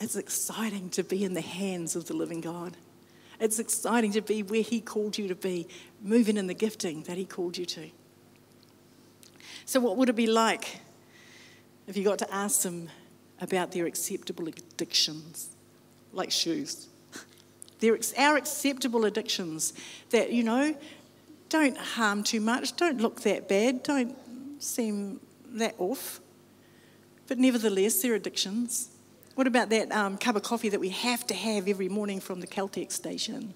It's 0.00 0.16
exciting 0.16 0.90
to 0.90 1.02
be 1.02 1.24
in 1.24 1.34
the 1.34 1.40
hands 1.40 1.96
of 1.96 2.06
the 2.06 2.14
living 2.14 2.40
God. 2.40 2.76
It's 3.40 3.58
exciting 3.58 4.12
to 4.12 4.22
be 4.22 4.42
where 4.42 4.62
He 4.62 4.80
called 4.80 5.18
you 5.18 5.28
to 5.28 5.34
be, 5.34 5.66
moving 6.02 6.36
in 6.36 6.46
the 6.46 6.54
gifting 6.54 7.02
that 7.04 7.16
He 7.16 7.24
called 7.24 7.56
you 7.56 7.66
to. 7.66 7.90
So, 9.64 9.80
what 9.80 9.96
would 9.96 10.08
it 10.08 10.16
be 10.16 10.26
like 10.26 10.80
if 11.86 11.96
you 11.96 12.04
got 12.04 12.18
to 12.20 12.34
ask 12.34 12.62
them 12.62 12.88
about 13.40 13.72
their 13.72 13.86
acceptable 13.86 14.48
addictions, 14.48 15.50
like 16.12 16.30
shoes? 16.30 16.88
They're 17.80 17.98
our 18.16 18.36
acceptable 18.36 19.04
addictions 19.04 19.72
that, 20.10 20.32
you 20.32 20.44
know, 20.44 20.76
don't 21.48 21.76
harm 21.76 22.22
too 22.22 22.40
much, 22.40 22.76
don't 22.76 23.00
look 23.00 23.22
that 23.22 23.48
bad, 23.48 23.82
don't 23.82 24.16
seem 24.62 25.20
that 25.52 25.74
off. 25.78 26.20
But 27.26 27.38
nevertheless, 27.38 28.02
they're 28.02 28.14
addictions. 28.14 28.90
What 29.34 29.46
about 29.46 29.68
that 29.70 29.92
um, 29.92 30.16
cup 30.16 30.36
of 30.36 30.42
coffee 30.42 30.68
that 30.70 30.80
we 30.80 30.88
have 30.90 31.26
to 31.26 31.34
have 31.34 31.68
every 31.68 31.88
morning 31.88 32.20
from 32.20 32.40
the 32.40 32.46
Caltex 32.46 32.92
station? 32.92 33.52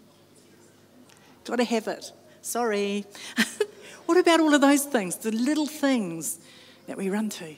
Got 1.44 1.57
to 1.57 1.64
have 1.64 1.88
it. 1.88 2.12
Sorry. 2.42 3.07
what 4.07 4.18
about 4.18 4.40
all 4.40 4.55
of 4.55 4.61
those 4.61 4.85
things, 4.85 5.16
the 5.16 5.31
little 5.31 5.66
things 5.66 6.38
that 6.87 6.96
we 6.96 7.09
run 7.09 7.29
to? 7.31 7.55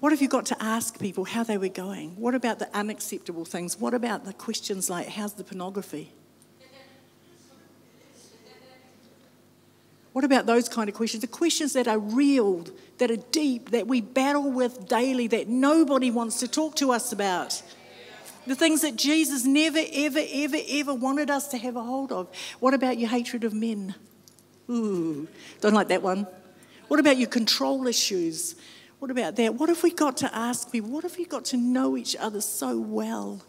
What 0.00 0.12
have 0.12 0.22
you 0.22 0.28
got 0.28 0.46
to 0.46 0.62
ask 0.62 1.00
people 1.00 1.24
how 1.24 1.42
they 1.42 1.58
were 1.58 1.68
going? 1.68 2.10
What 2.10 2.34
about 2.34 2.60
the 2.60 2.68
unacceptable 2.76 3.44
things? 3.44 3.80
What 3.80 3.94
about 3.94 4.24
the 4.24 4.32
questions 4.32 4.88
like, 4.88 5.08
how's 5.08 5.32
the 5.32 5.42
pornography? 5.42 6.12
What 10.18 10.24
about 10.24 10.46
those 10.46 10.68
kind 10.68 10.88
of 10.88 10.96
questions? 10.96 11.20
The 11.20 11.28
questions 11.28 11.74
that 11.74 11.86
are 11.86 12.00
real, 12.00 12.64
that 12.98 13.08
are 13.08 13.22
deep, 13.30 13.70
that 13.70 13.86
we 13.86 14.00
battle 14.00 14.50
with 14.50 14.88
daily, 14.88 15.28
that 15.28 15.46
nobody 15.46 16.10
wants 16.10 16.40
to 16.40 16.48
talk 16.48 16.74
to 16.74 16.90
us 16.90 17.12
about. 17.12 17.62
The 18.44 18.56
things 18.56 18.80
that 18.80 18.96
Jesus 18.96 19.44
never, 19.44 19.78
ever, 19.78 20.18
ever, 20.28 20.56
ever 20.70 20.92
wanted 20.92 21.30
us 21.30 21.46
to 21.50 21.58
have 21.58 21.76
a 21.76 21.84
hold 21.84 22.10
of. 22.10 22.26
What 22.58 22.74
about 22.74 22.98
your 22.98 23.08
hatred 23.10 23.44
of 23.44 23.54
men? 23.54 23.94
Ooh, 24.68 25.28
don't 25.60 25.74
like 25.74 25.86
that 25.86 26.02
one. 26.02 26.26
What 26.88 26.98
about 26.98 27.16
your 27.16 27.28
control 27.28 27.86
issues? 27.86 28.56
What 28.98 29.12
about 29.12 29.36
that? 29.36 29.54
What 29.54 29.70
if 29.70 29.84
we 29.84 29.92
got 29.92 30.16
to 30.16 30.34
ask 30.34 30.72
people, 30.72 30.90
what 30.90 31.04
if 31.04 31.16
we 31.16 31.26
got 31.26 31.44
to 31.44 31.56
know 31.56 31.96
each 31.96 32.16
other 32.16 32.40
so 32.40 32.76
well? 32.76 33.40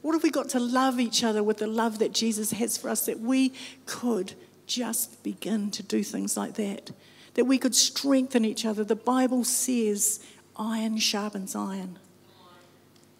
What 0.00 0.14
if 0.14 0.22
we 0.22 0.30
got 0.30 0.48
to 0.48 0.60
love 0.60 0.98
each 0.98 1.22
other 1.22 1.42
with 1.42 1.58
the 1.58 1.66
love 1.66 1.98
that 1.98 2.14
Jesus 2.14 2.52
has 2.52 2.78
for 2.78 2.88
us 2.88 3.04
that 3.04 3.20
we 3.20 3.52
could 3.84 4.32
just 4.74 5.22
begin 5.22 5.70
to 5.72 5.82
do 5.82 6.02
things 6.02 6.36
like 6.36 6.54
that. 6.54 6.90
That 7.34 7.44
we 7.44 7.58
could 7.58 7.74
strengthen 7.74 8.44
each 8.44 8.64
other. 8.64 8.84
The 8.84 8.96
Bible 8.96 9.44
says 9.44 10.20
iron 10.56 10.98
sharpens 10.98 11.54
iron. 11.54 11.98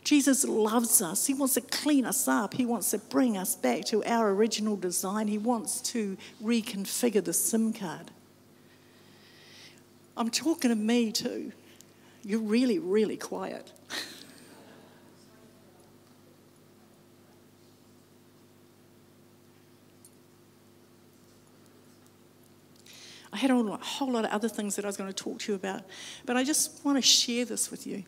Jesus 0.04 0.44
loves 0.44 1.00
us. 1.00 1.26
He 1.26 1.34
wants 1.34 1.54
to 1.54 1.60
clean 1.60 2.04
us 2.04 2.26
up. 2.26 2.54
He 2.54 2.66
wants 2.66 2.90
to 2.90 2.98
bring 2.98 3.36
us 3.36 3.54
back 3.54 3.84
to 3.86 4.04
our 4.04 4.30
original 4.30 4.76
design. 4.76 5.28
He 5.28 5.38
wants 5.38 5.80
to 5.92 6.16
reconfigure 6.42 7.24
the 7.24 7.32
SIM 7.32 7.72
card. 7.72 8.10
I'm 10.16 10.28
talking 10.30 10.70
to 10.70 10.76
me 10.76 11.12
too. 11.12 11.52
You're 12.24 12.40
really, 12.40 12.78
really 12.78 13.16
quiet. 13.16 13.72
I 23.32 23.38
had 23.38 23.50
a 23.50 23.54
whole 23.54 24.12
lot 24.12 24.24
of 24.24 24.30
other 24.30 24.48
things 24.48 24.76
that 24.76 24.84
I 24.84 24.88
was 24.88 24.96
going 24.96 25.12
to 25.12 25.14
talk 25.14 25.38
to 25.40 25.52
you 25.52 25.56
about, 25.56 25.82
but 26.26 26.36
I 26.36 26.44
just 26.44 26.84
want 26.84 26.98
to 26.98 27.02
share 27.02 27.44
this 27.44 27.70
with 27.70 27.86
you. 27.86 28.04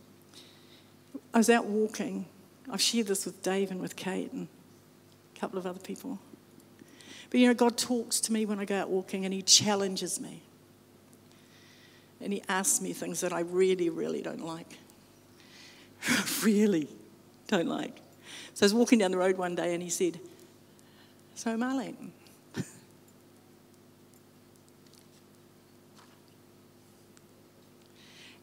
I 1.32 1.38
was 1.38 1.48
out 1.48 1.64
walking. 1.64 2.26
I've 2.70 2.80
shared 2.80 3.06
this 3.06 3.24
with 3.24 3.42
Dave 3.42 3.70
and 3.70 3.80
with 3.80 3.96
Kate 3.96 4.32
and 4.32 4.48
a 5.34 5.40
couple 5.40 5.58
of 5.58 5.66
other 5.66 5.80
people. 5.80 6.18
But 7.30 7.40
you 7.40 7.48
know, 7.48 7.54
God 7.54 7.78
talks 7.78 8.20
to 8.20 8.32
me 8.32 8.44
when 8.46 8.60
I 8.60 8.64
go 8.64 8.76
out 8.76 8.90
walking 8.90 9.24
and 9.24 9.32
He 9.32 9.42
challenges 9.42 10.20
me. 10.20 10.42
And 12.20 12.32
He 12.32 12.42
asks 12.48 12.80
me 12.80 12.92
things 12.92 13.20
that 13.20 13.32
I 13.32 13.40
really, 13.40 13.88
really 13.88 14.22
don't 14.22 14.44
like. 14.44 14.78
really 16.42 16.88
don't 17.48 17.66
like. 17.66 17.96
So 18.52 18.64
I 18.64 18.66
was 18.66 18.74
walking 18.74 18.98
down 18.98 19.10
the 19.10 19.16
road 19.16 19.38
one 19.38 19.54
day 19.54 19.74
and 19.74 19.82
He 19.82 19.90
said, 19.90 20.20
So, 21.34 21.56
Marlene, 21.56 22.10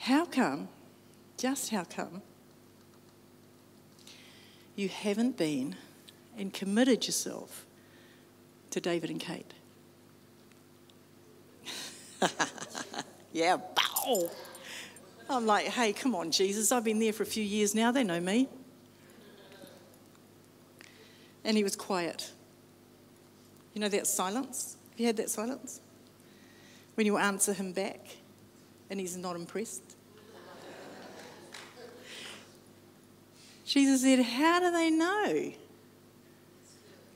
How 0.01 0.25
come, 0.25 0.67
just 1.37 1.69
how 1.69 1.83
come, 1.83 2.23
you 4.75 4.89
haven't 4.89 5.37
been 5.37 5.75
and 6.35 6.51
committed 6.51 7.05
yourself 7.05 7.67
to 8.71 8.81
David 8.81 9.11
and 9.11 9.19
Kate? 9.19 9.53
yeah, 13.31 13.57
bow. 13.57 14.27
I'm 15.29 15.45
like, 15.45 15.67
hey, 15.67 15.93
come 15.93 16.15
on, 16.15 16.31
Jesus. 16.31 16.71
I've 16.71 16.83
been 16.83 16.97
there 16.97 17.13
for 17.13 17.21
a 17.21 17.27
few 17.27 17.43
years 17.43 17.75
now. 17.75 17.91
They 17.91 18.03
know 18.03 18.19
me. 18.19 18.49
And 21.43 21.55
he 21.55 21.63
was 21.63 21.75
quiet. 21.75 22.31
You 23.75 23.81
know 23.81 23.89
that 23.89 24.07
silence? 24.07 24.77
Have 24.89 24.99
you 24.99 25.05
had 25.05 25.17
that 25.17 25.29
silence? 25.29 25.79
When 26.95 27.05
you 27.05 27.17
answer 27.17 27.53
him 27.53 27.71
back 27.71 27.99
and 28.89 28.99
he's 28.99 29.15
not 29.15 29.35
impressed? 29.35 29.90
Jesus 33.71 34.01
said, 34.01 34.19
How 34.19 34.59
do 34.59 34.69
they 34.69 34.89
know? 34.89 35.53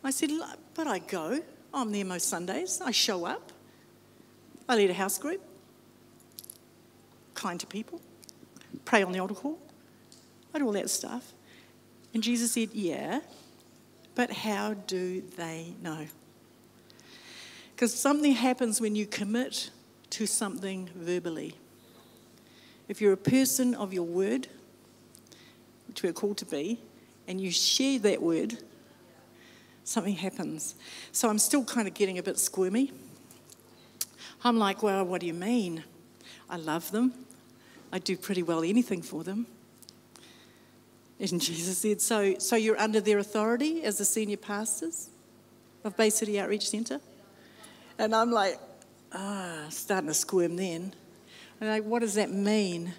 I 0.06 0.10
said, 0.10 0.30
But 0.74 0.88
I 0.88 1.00
go. 1.00 1.42
I'm 1.74 1.92
there 1.92 2.06
most 2.06 2.30
Sundays. 2.30 2.80
I 2.80 2.92
show 2.92 3.26
up. 3.26 3.52
I 4.70 4.78
lead 4.78 4.90
a 4.90 4.94
house 4.94 5.18
group. 5.18 5.42
Kind 7.34 7.60
to 7.60 7.68
people. 7.68 8.00
Pray 8.86 9.04
on 9.04 9.12
the 9.12 9.20
altar 9.20 9.34
call. 9.34 9.60
I 10.54 10.60
do 10.60 10.66
all 10.66 10.72
that 10.72 10.90
stuff. 10.90 11.34
And 12.14 12.24
Jesus 12.24 12.54
said, 12.54 12.70
Yeah, 12.72 13.20
but 14.16 14.32
how 14.32 14.76
do 14.76 15.24
they 15.36 15.74
know? 15.84 16.08
Because 17.76 17.94
something 17.94 18.32
happens 18.32 18.80
when 18.80 18.96
you 18.96 19.06
commit 19.06 19.72
to 20.12 20.26
something 20.26 20.90
verbally. 20.96 21.58
If 22.88 23.02
you're 23.02 23.12
a 23.12 23.18
person 23.18 23.76
of 23.76 23.94
your 23.94 24.04
word, 24.06 24.48
which 25.96 26.04
we're 26.04 26.12
called 26.12 26.36
to 26.36 26.46
be, 26.46 26.78
and 27.26 27.40
you 27.40 27.50
share 27.50 27.98
that 28.00 28.22
word, 28.22 28.58
something 29.86 30.16
happens. 30.16 30.76
So 31.14 31.30
I'm 31.30 31.40
still 31.40 31.64
kind 31.64 31.88
of 31.88 31.94
getting 31.94 32.18
a 32.18 32.24
bit 32.24 32.38
squirmy. 32.38 32.92
I'm 34.44 34.60
like, 34.60 34.84
well, 34.84 35.06
what 35.06 35.22
do 35.22 35.28
you 35.28 35.34
mean? 35.34 35.86
I 36.50 36.58
love 36.58 36.92
them. 36.92 37.14
I 37.94 38.00
do 38.00 38.18
pretty 38.18 38.44
well 38.44 38.62
anything 38.62 39.02
for 39.02 39.24
them. 39.24 39.48
And 41.18 41.40
Jesus 41.40 41.78
said, 41.78 42.02
so, 42.02 42.38
so 42.40 42.58
you're 42.58 42.78
under 42.78 43.00
their 43.00 43.20
authority 43.20 43.84
as 43.84 43.98
the 43.98 44.04
senior 44.04 44.36
pastors 44.36 45.08
of 45.86 45.96
Bay 45.96 46.10
City 46.10 46.38
Outreach 46.42 46.70
Centre? 46.70 47.00
And 47.98 48.14
I'm 48.14 48.32
like, 48.32 48.60
ah, 49.14 49.68
starting 49.70 50.10
to 50.10 50.14
squirm 50.14 50.58
then. 50.58 50.94
And 51.62 51.70
like, 51.70 51.86
what 51.86 52.00
does 52.00 52.16
that 52.16 52.32
mean? 52.32 52.94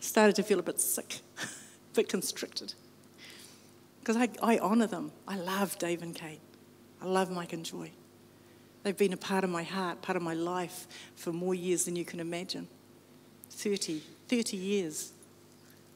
Started 0.00 0.36
to 0.36 0.42
feel 0.42 0.58
a 0.58 0.62
bit 0.62 0.80
sick, 0.80 1.20
a 1.42 1.46
bit 1.94 2.08
constricted. 2.08 2.74
Because 4.00 4.16
I, 4.16 4.28
I 4.42 4.58
honour 4.58 4.86
them. 4.86 5.12
I 5.26 5.36
love 5.36 5.78
Dave 5.78 6.02
and 6.02 6.14
Kate. 6.14 6.40
I 7.00 7.06
love 7.06 7.30
Mike 7.30 7.52
and 7.52 7.64
Joy. 7.64 7.90
They've 8.82 8.96
been 8.96 9.14
a 9.14 9.18
part 9.18 9.44
of 9.44 9.50
my 9.50 9.62
heart, 9.62 10.02
part 10.02 10.16
of 10.16 10.22
my 10.22 10.34
life 10.34 10.86
for 11.16 11.32
more 11.32 11.54
years 11.54 11.86
than 11.86 11.96
you 11.96 12.04
can 12.04 12.20
imagine. 12.20 12.68
30, 13.50 14.02
30 14.28 14.56
years. 14.56 15.12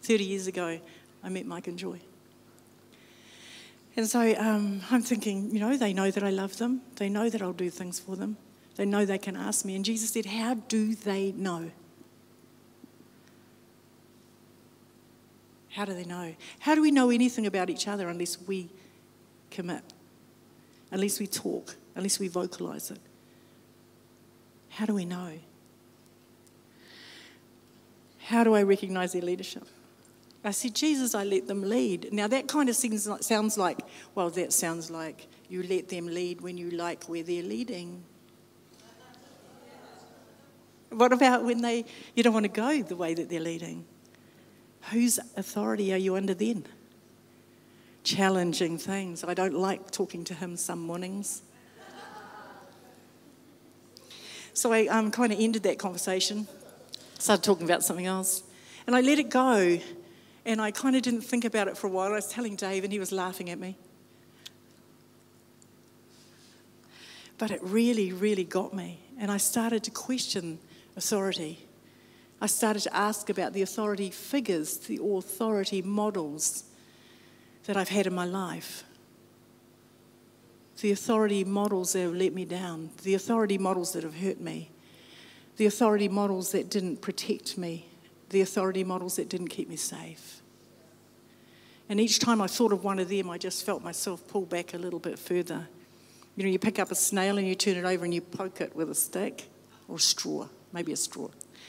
30 0.03 0.25
years 0.25 0.47
ago, 0.47 0.79
I 1.23 1.29
met 1.29 1.45
Mike 1.45 1.67
and 1.67 1.79
Joy. 1.79 2.01
And 3.97 4.09
so 4.09 4.35
um, 4.39 4.81
I'm 4.91 5.03
thinking, 5.03 5.51
you 5.51 5.61
know, 5.61 5.77
they 5.77 5.93
know 5.93 6.11
that 6.11 6.23
I 6.23 6.31
love 6.31 6.57
them. 6.57 6.83
They 6.97 7.09
know 7.09 7.29
that 7.29 7.43
I'll 7.43 7.53
do 7.53 7.69
things 7.69 7.99
for 7.99 8.17
them. 8.17 8.37
They 8.77 8.87
know 8.87 9.05
they 9.05 9.19
can 9.19 9.37
ask 9.37 9.65
me. 9.65 9.75
And 9.75 9.85
Jesus 9.85 10.11
said, 10.11 10.25
How 10.25 10.55
do 10.55 10.95
they 10.95 11.33
know? 11.33 11.73
How 15.79 15.85
do 15.85 15.95
they 15.95 16.03
know? 16.03 16.35
How 16.59 16.75
do 16.75 16.83
we 16.83 16.91
know 16.91 17.11
anything 17.11 17.47
about 17.47 17.71
each 17.71 17.87
other 17.87 18.09
unless 18.09 18.37
we 18.49 18.69
commit? 19.49 19.85
Unless 20.91 21.21
we 21.21 21.29
talk? 21.29 21.77
Unless 21.95 22.19
we 22.19 22.27
vocalize 22.27 22.91
it? 22.91 22.99
How 24.71 24.87
do 24.87 24.95
we 24.95 25.05
know? 25.05 25.39
How 28.25 28.43
do 28.43 28.57
I 28.57 28.65
recognize 28.65 29.13
their 29.13 29.23
leadership? 29.23 29.69
I 30.43 30.51
said, 30.51 30.75
Jesus, 30.75 31.15
I 31.15 31.23
let 31.23 31.47
them 31.47 31.63
lead. 31.63 32.13
Now, 32.13 32.27
that 32.27 32.49
kind 32.49 32.69
of 32.69 32.85
like, 33.07 33.23
sounds 33.23 33.57
like, 33.57 33.79
well, 34.17 34.31
that 34.31 34.53
sounds 34.53 34.91
like 34.91 35.29
you 35.49 35.63
let 35.63 35.91
them 35.91 36.09
lead 36.09 36.41
when 36.41 36.59
you 36.59 36.73
like 36.73 37.05
where 37.05 37.23
they're 37.23 37.45
leading. 37.45 38.03
What 40.91 41.13
about 41.13 41.45
when 41.45 41.63
they, 41.63 41.85
you 42.17 42.25
don't 42.25 42.35
want 42.35 42.47
to 42.47 42.49
go 42.49 42.83
the 42.83 42.97
way 42.97 43.15
that 43.15 43.31
they're 43.31 43.39
leading? 43.39 43.85
Whose 44.91 45.19
authority 45.37 45.93
are 45.93 45.99
you 45.99 46.17
under 46.17 46.35
then? 46.35 46.65
Challenging 48.05 48.79
things. 48.79 49.23
I 49.25 49.35
don't 49.35 49.55
like 49.55 49.91
talking 49.91 50.25
to 50.25 50.35
him 50.35 50.57
some 50.57 50.81
mornings. 50.81 51.43
So 54.55 54.73
I 54.73 54.87
um, 54.87 55.13
kind 55.13 55.33
of 55.33 55.39
ended 55.39 55.63
that 55.63 55.79
conversation, 55.79 56.49
started 57.19 57.45
talking 57.45 57.65
about 57.65 57.85
something 57.85 58.07
else, 58.07 58.43
and 58.89 58.97
I 58.97 59.03
let 59.03 59.21
it 59.21 59.31
go. 59.31 59.79
And 60.45 60.61
I 60.61 60.73
kind 60.73 60.97
of 60.97 61.03
didn't 61.03 61.21
think 61.21 61.45
about 61.45 61.69
it 61.69 61.77
for 61.77 61.87
a 61.87 61.91
while. 61.91 62.11
I 62.11 62.17
was 62.17 62.27
telling 62.27 62.57
Dave, 62.57 62.83
and 62.83 62.93
he 62.93 62.99
was 62.99 63.13
laughing 63.13 63.51
at 63.51 63.59
me. 63.61 63.77
But 67.37 67.53
it 67.53 67.61
really, 67.63 68.13
really 68.13 68.45
got 68.45 68.75
me. 68.75 68.99
And 69.19 69.31
I 69.31 69.37
started 69.37 69.85
to 69.85 69.91
question 69.93 70.59
authority. 70.97 71.68
I 72.41 72.47
started 72.47 72.81
to 72.85 72.97
ask 72.97 73.31
about 73.31 73.53
the 73.53 73.63
authority 73.63 74.11
figures, 74.11 74.79
the 74.79 75.01
authority 75.03 75.83
models 75.83 76.65
that 77.65 77.77
I've 77.77 77.89
had 77.89 78.07
in 78.07 78.15
my 78.15 78.25
life. 78.25 78.85
The 80.81 80.93
authority 80.93 81.43
models 81.43 81.95
that 81.95 82.03
have 82.03 82.15
let 82.15 82.33
me 82.33 82.45
down, 82.45 82.91
the 83.03 83.15
authority 83.15 83.59
models 83.59 83.93
that 83.93 84.05
have 84.05 84.17
hurt 84.21 84.41
me, 84.41 84.71
the 85.57 85.67
authority 85.67 86.09
models 86.09 86.53
that 86.53 86.71
didn't 86.71 86.99
protect 86.99 87.59
me, 87.59 87.87
the 88.31 88.41
authority 88.41 88.85
models 88.85 89.17
that 89.17 89.29
didn't 89.29 89.49
keep 89.49 89.69
me 89.69 89.75
safe. 89.75 90.41
And 91.89 92.01
each 92.01 92.21
time 92.21 92.41
I 92.41 92.47
thought 92.47 92.73
of 92.73 92.85
one 92.85 93.01
of 93.01 93.09
them, 93.09 93.29
I 93.29 93.39
just 93.39 93.67
felt 93.67 93.83
myself 93.83 94.27
pull 94.29 94.43
back 94.43 94.75
a 94.75 94.79
little 94.79 95.01
bit 95.01 95.19
further. 95.19 95.67
You 96.37 96.45
know, 96.45 96.51
you 96.51 96.59
pick 96.59 96.79
up 96.79 96.93
a 96.93 96.95
snail 96.95 97.39
and 97.39 97.49
you 97.49 97.57
turn 97.57 97.77
it 97.77 97.85
over 97.85 98.05
and 98.05 98.15
you 98.15 98.21
poke 98.21 98.61
it 98.61 98.77
with 98.77 98.91
a 98.91 98.95
stick 98.95 99.49
or 99.89 99.97
a 99.97 100.01
straw, 100.01 100.47
maybe 100.73 100.93
a 100.93 100.97
straw. 100.97 101.29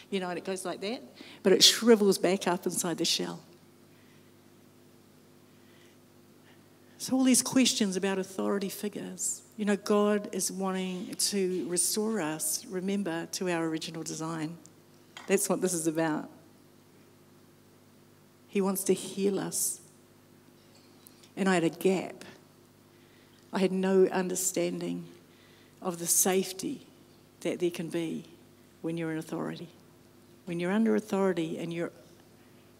You 0.09 0.19
know, 0.19 0.29
and 0.29 0.37
it 0.37 0.45
goes 0.45 0.65
like 0.65 0.81
that, 0.81 1.03
but 1.43 1.53
it 1.53 1.63
shrivels 1.63 2.17
back 2.17 2.47
up 2.47 2.65
inside 2.65 2.97
the 2.97 3.05
shell. 3.05 3.41
So, 6.97 7.15
all 7.15 7.23
these 7.23 7.41
questions 7.41 7.95
about 7.95 8.19
authority 8.19 8.67
figures, 8.67 9.41
you 9.55 9.63
know, 9.63 9.77
God 9.77 10.29
is 10.33 10.51
wanting 10.51 11.13
to 11.13 11.65
restore 11.69 12.19
us, 12.19 12.65
remember, 12.65 13.25
to 13.33 13.49
our 13.49 13.65
original 13.65 14.03
design. 14.03 14.57
That's 15.27 15.47
what 15.47 15.61
this 15.61 15.73
is 15.73 15.87
about. 15.87 16.29
He 18.49 18.59
wants 18.59 18.83
to 18.85 18.93
heal 18.93 19.39
us. 19.39 19.79
And 21.37 21.47
I 21.47 21.53
had 21.53 21.63
a 21.63 21.69
gap. 21.69 22.25
I 23.53 23.59
had 23.59 23.71
no 23.71 24.07
understanding 24.07 25.05
of 25.81 25.99
the 25.99 26.07
safety 26.07 26.85
that 27.41 27.59
there 27.59 27.71
can 27.71 27.87
be 27.87 28.25
when 28.81 28.97
you're 28.97 29.11
in 29.11 29.17
authority. 29.17 29.69
When 30.49 30.59
you're 30.59 30.71
under 30.71 30.95
authority 30.95 31.59
and 31.59 31.71
you're 31.71 31.91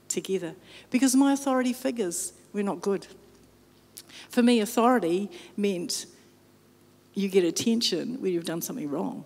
together. 0.08 0.56
Because 0.90 1.16
my 1.16 1.34
authority 1.34 1.72
figures 1.72 2.34
were 2.52 2.64
not 2.64 2.82
good. 2.82 3.06
For 4.30 4.42
me, 4.42 4.60
authority 4.60 5.30
meant 5.56 6.08
you 7.14 7.30
get 7.30 7.44
attention 7.44 8.20
when 8.24 8.34
you've 8.34 8.46
done 8.46 8.64
something 8.64 8.90
wrong. 8.90 9.24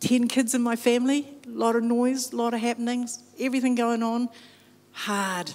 10 0.00 0.28
kids 0.28 0.54
in 0.54 0.62
my 0.62 0.76
family, 0.76 1.28
a 1.46 1.50
lot 1.50 1.76
of 1.76 1.82
noise, 1.82 2.32
a 2.32 2.36
lot 2.36 2.54
of 2.54 2.60
happenings, 2.60 3.22
everything 3.38 3.74
going 3.74 4.02
on 4.02 4.30
hard. 4.92 5.52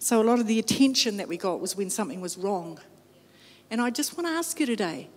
So 0.00 0.20
a 0.20 0.24
lot 0.24 0.40
of 0.40 0.48
the 0.48 0.58
attention 0.58 1.16
that 1.18 1.28
we 1.28 1.36
got 1.36 1.60
was 1.60 1.76
when 1.76 1.90
something 1.90 2.20
was 2.20 2.36
wrong. 2.36 2.80
And 3.70 3.80
I 3.80 3.90
just 3.90 4.18
want 4.18 4.26
to 4.26 4.32
ask 4.32 4.58
you 4.58 4.66
today 4.66 5.10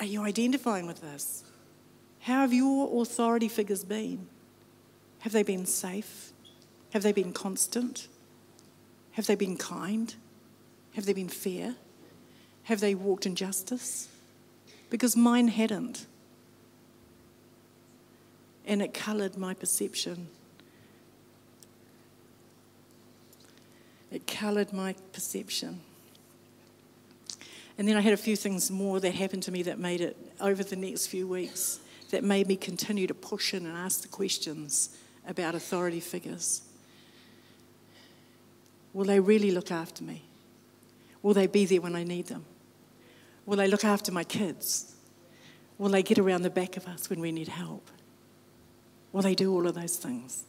are 0.00 0.06
you 0.06 0.22
identifying 0.22 0.88
with 0.88 1.00
this? 1.00 1.44
How 2.24 2.40
have 2.40 2.52
your 2.52 3.02
authority 3.02 3.48
figures 3.48 3.84
been? 3.84 4.28
Have 5.20 5.32
they 5.32 5.42
been 5.42 5.66
safe? 5.66 6.32
Have 6.92 7.02
they 7.02 7.12
been 7.12 7.32
constant? 7.32 8.08
Have 9.12 9.26
they 9.26 9.34
been 9.34 9.56
kind? 9.56 10.14
Have 10.94 11.06
they 11.06 11.12
been 11.12 11.28
fair? 11.28 11.76
Have 12.64 12.80
they 12.80 12.94
walked 12.94 13.26
in 13.26 13.34
justice? 13.34 14.08
Because 14.90 15.16
mine 15.16 15.48
hadn't. 15.48 16.06
And 18.66 18.80
it 18.80 18.94
coloured 18.94 19.36
my 19.36 19.52
perception 19.52 20.28
It 24.14 24.28
coloured 24.28 24.72
my 24.72 24.94
perception. 25.12 25.80
And 27.76 27.88
then 27.88 27.96
I 27.96 28.00
had 28.00 28.12
a 28.12 28.16
few 28.16 28.36
things 28.36 28.70
more 28.70 29.00
that 29.00 29.12
happened 29.12 29.42
to 29.42 29.50
me 29.50 29.64
that 29.64 29.80
made 29.80 30.00
it 30.00 30.16
over 30.40 30.62
the 30.62 30.76
next 30.76 31.08
few 31.08 31.26
weeks 31.26 31.80
that 32.10 32.24
made 32.24 32.46
me 32.46 32.56
continue 32.56 33.06
to 33.06 33.14
push 33.14 33.54
in 33.54 33.66
and 33.66 33.76
ask 33.76 34.02
the 34.02 34.08
questions 34.08 34.96
about 35.26 35.54
authority 35.54 36.00
figures. 36.00 36.62
Will 38.92 39.04
they 39.04 39.20
really 39.20 39.50
look 39.50 39.70
after 39.70 40.04
me? 40.04 40.22
Will 41.22 41.34
they 41.34 41.46
be 41.46 41.64
there 41.64 41.80
when 41.80 41.96
I 41.96 42.04
need 42.04 42.26
them? 42.26 42.44
Will 43.46 43.56
they 43.56 43.68
look 43.68 43.84
after 43.84 44.12
my 44.12 44.24
kids? 44.24 44.94
Will 45.78 45.88
they 45.88 46.02
get 46.02 46.18
around 46.18 46.42
the 46.42 46.50
back 46.50 46.76
of 46.76 46.86
us 46.86 47.10
when 47.10 47.20
we 47.20 47.32
need 47.32 47.48
help? 47.48 47.90
Will 49.12 49.22
they 49.22 49.34
do 49.34 49.52
all 49.52 49.66
of 49.66 49.74
those 49.74 49.96
things? 49.96 50.44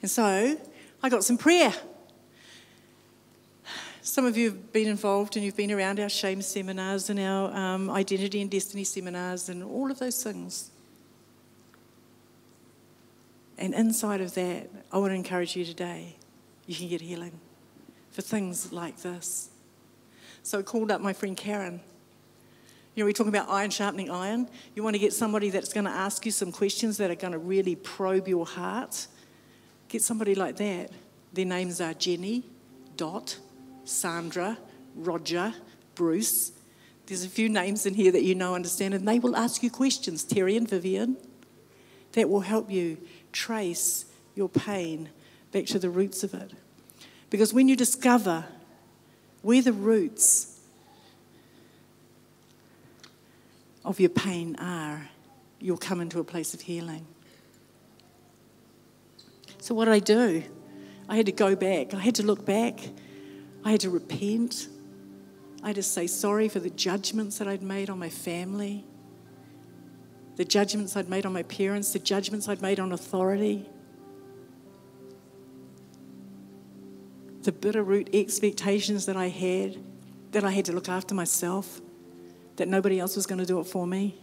And 0.00 0.10
so 0.10 0.58
I 1.02 1.08
got 1.08 1.24
some 1.24 1.38
prayer. 1.38 1.72
Some 4.06 4.24
of 4.24 4.36
you 4.36 4.50
have 4.50 4.72
been 4.72 4.86
involved 4.86 5.34
and 5.34 5.44
you've 5.44 5.56
been 5.56 5.72
around 5.72 5.98
our 5.98 6.08
shame 6.08 6.40
seminars 6.40 7.10
and 7.10 7.18
our 7.18 7.52
um, 7.52 7.90
identity 7.90 8.40
and 8.40 8.48
destiny 8.48 8.84
seminars 8.84 9.48
and 9.48 9.64
all 9.64 9.90
of 9.90 9.98
those 9.98 10.22
things. 10.22 10.70
And 13.58 13.74
inside 13.74 14.20
of 14.20 14.32
that, 14.34 14.70
I 14.92 14.98
want 14.98 15.10
to 15.10 15.16
encourage 15.16 15.56
you 15.56 15.64
today, 15.64 16.14
you 16.66 16.76
can 16.76 16.86
get 16.86 17.00
healing 17.00 17.32
for 18.12 18.22
things 18.22 18.72
like 18.72 18.98
this. 18.98 19.50
So 20.44 20.60
I 20.60 20.62
called 20.62 20.92
up 20.92 21.00
my 21.00 21.12
friend 21.12 21.36
Karen. 21.36 21.80
You 22.94 23.02
know, 23.02 23.06
we're 23.06 23.12
talking 23.12 23.34
about 23.34 23.48
iron 23.48 23.70
sharpening 23.70 24.08
iron. 24.08 24.48
You 24.76 24.84
want 24.84 24.94
to 24.94 25.00
get 25.00 25.14
somebody 25.14 25.50
that's 25.50 25.72
going 25.72 25.84
to 25.84 25.90
ask 25.90 26.24
you 26.24 26.30
some 26.30 26.52
questions 26.52 26.96
that 26.98 27.10
are 27.10 27.16
going 27.16 27.32
to 27.32 27.40
really 27.40 27.74
probe 27.74 28.28
your 28.28 28.46
heart. 28.46 29.08
Get 29.88 30.00
somebody 30.00 30.36
like 30.36 30.58
that. 30.58 30.92
Their 31.32 31.44
names 31.44 31.80
are 31.80 31.92
Jenny, 31.92 32.44
Dot, 32.96 33.38
Sandra, 33.86 34.58
Roger, 34.94 35.54
Bruce. 35.94 36.52
There's 37.06 37.24
a 37.24 37.28
few 37.28 37.48
names 37.48 37.86
in 37.86 37.94
here 37.94 38.12
that 38.12 38.24
you 38.24 38.34
know, 38.34 38.54
understand, 38.54 38.92
and 38.92 39.06
they 39.06 39.18
will 39.18 39.36
ask 39.36 39.62
you 39.62 39.70
questions, 39.70 40.24
Terry 40.24 40.56
and 40.56 40.68
Vivian, 40.68 41.16
that 42.12 42.28
will 42.28 42.40
help 42.40 42.70
you 42.70 42.98
trace 43.32 44.06
your 44.34 44.48
pain 44.48 45.08
back 45.52 45.66
to 45.66 45.78
the 45.78 45.88
roots 45.88 46.24
of 46.24 46.34
it. 46.34 46.52
Because 47.30 47.54
when 47.54 47.68
you 47.68 47.76
discover 47.76 48.44
where 49.42 49.62
the 49.62 49.72
roots 49.72 50.60
of 53.84 54.00
your 54.00 54.10
pain 54.10 54.56
are, 54.56 55.08
you'll 55.60 55.76
come 55.76 56.00
into 56.00 56.18
a 56.18 56.24
place 56.24 56.54
of 56.54 56.60
healing. 56.62 57.06
So, 59.58 59.74
what 59.74 59.86
did 59.86 59.94
I 59.94 59.98
do? 60.00 60.42
I 61.08 61.16
had 61.16 61.26
to 61.26 61.32
go 61.32 61.54
back. 61.54 61.94
I 61.94 62.00
had 62.00 62.16
to 62.16 62.22
look 62.24 62.44
back. 62.44 62.80
I 63.66 63.72
had 63.72 63.80
to 63.80 63.90
repent. 63.90 64.68
I 65.60 65.66
had 65.66 65.76
to 65.76 65.82
say 65.82 66.06
sorry 66.06 66.48
for 66.48 66.60
the 66.60 66.70
judgments 66.70 67.38
that 67.38 67.48
I'd 67.48 67.64
made 67.64 67.90
on 67.90 67.98
my 67.98 68.08
family, 68.08 68.84
the 70.36 70.44
judgments 70.44 70.96
I'd 70.96 71.08
made 71.08 71.26
on 71.26 71.32
my 71.32 71.42
parents, 71.42 71.92
the 71.92 71.98
judgments 71.98 72.48
I'd 72.48 72.62
made 72.62 72.78
on 72.78 72.92
authority, 72.92 73.68
the 77.42 77.50
bitter 77.50 77.82
root 77.82 78.08
expectations 78.12 79.04
that 79.06 79.16
I 79.16 79.30
had, 79.30 79.78
that 80.30 80.44
I 80.44 80.52
had 80.52 80.66
to 80.66 80.72
look 80.72 80.88
after 80.88 81.16
myself, 81.16 81.80
that 82.54 82.68
nobody 82.68 83.00
else 83.00 83.16
was 83.16 83.26
going 83.26 83.40
to 83.40 83.46
do 83.46 83.58
it 83.58 83.64
for 83.64 83.84
me. 83.84 84.16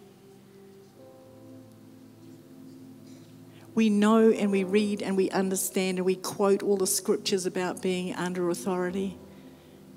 We 3.75 3.89
know 3.89 4.31
and 4.31 4.51
we 4.51 4.63
read 4.63 5.01
and 5.01 5.17
we 5.17 5.29
understand 5.31 5.97
and 5.97 6.05
we 6.05 6.15
quote 6.15 6.63
all 6.63 6.77
the 6.77 6.87
scriptures 6.87 7.45
about 7.45 7.81
being 7.81 8.15
under 8.15 8.49
authority. 8.49 9.17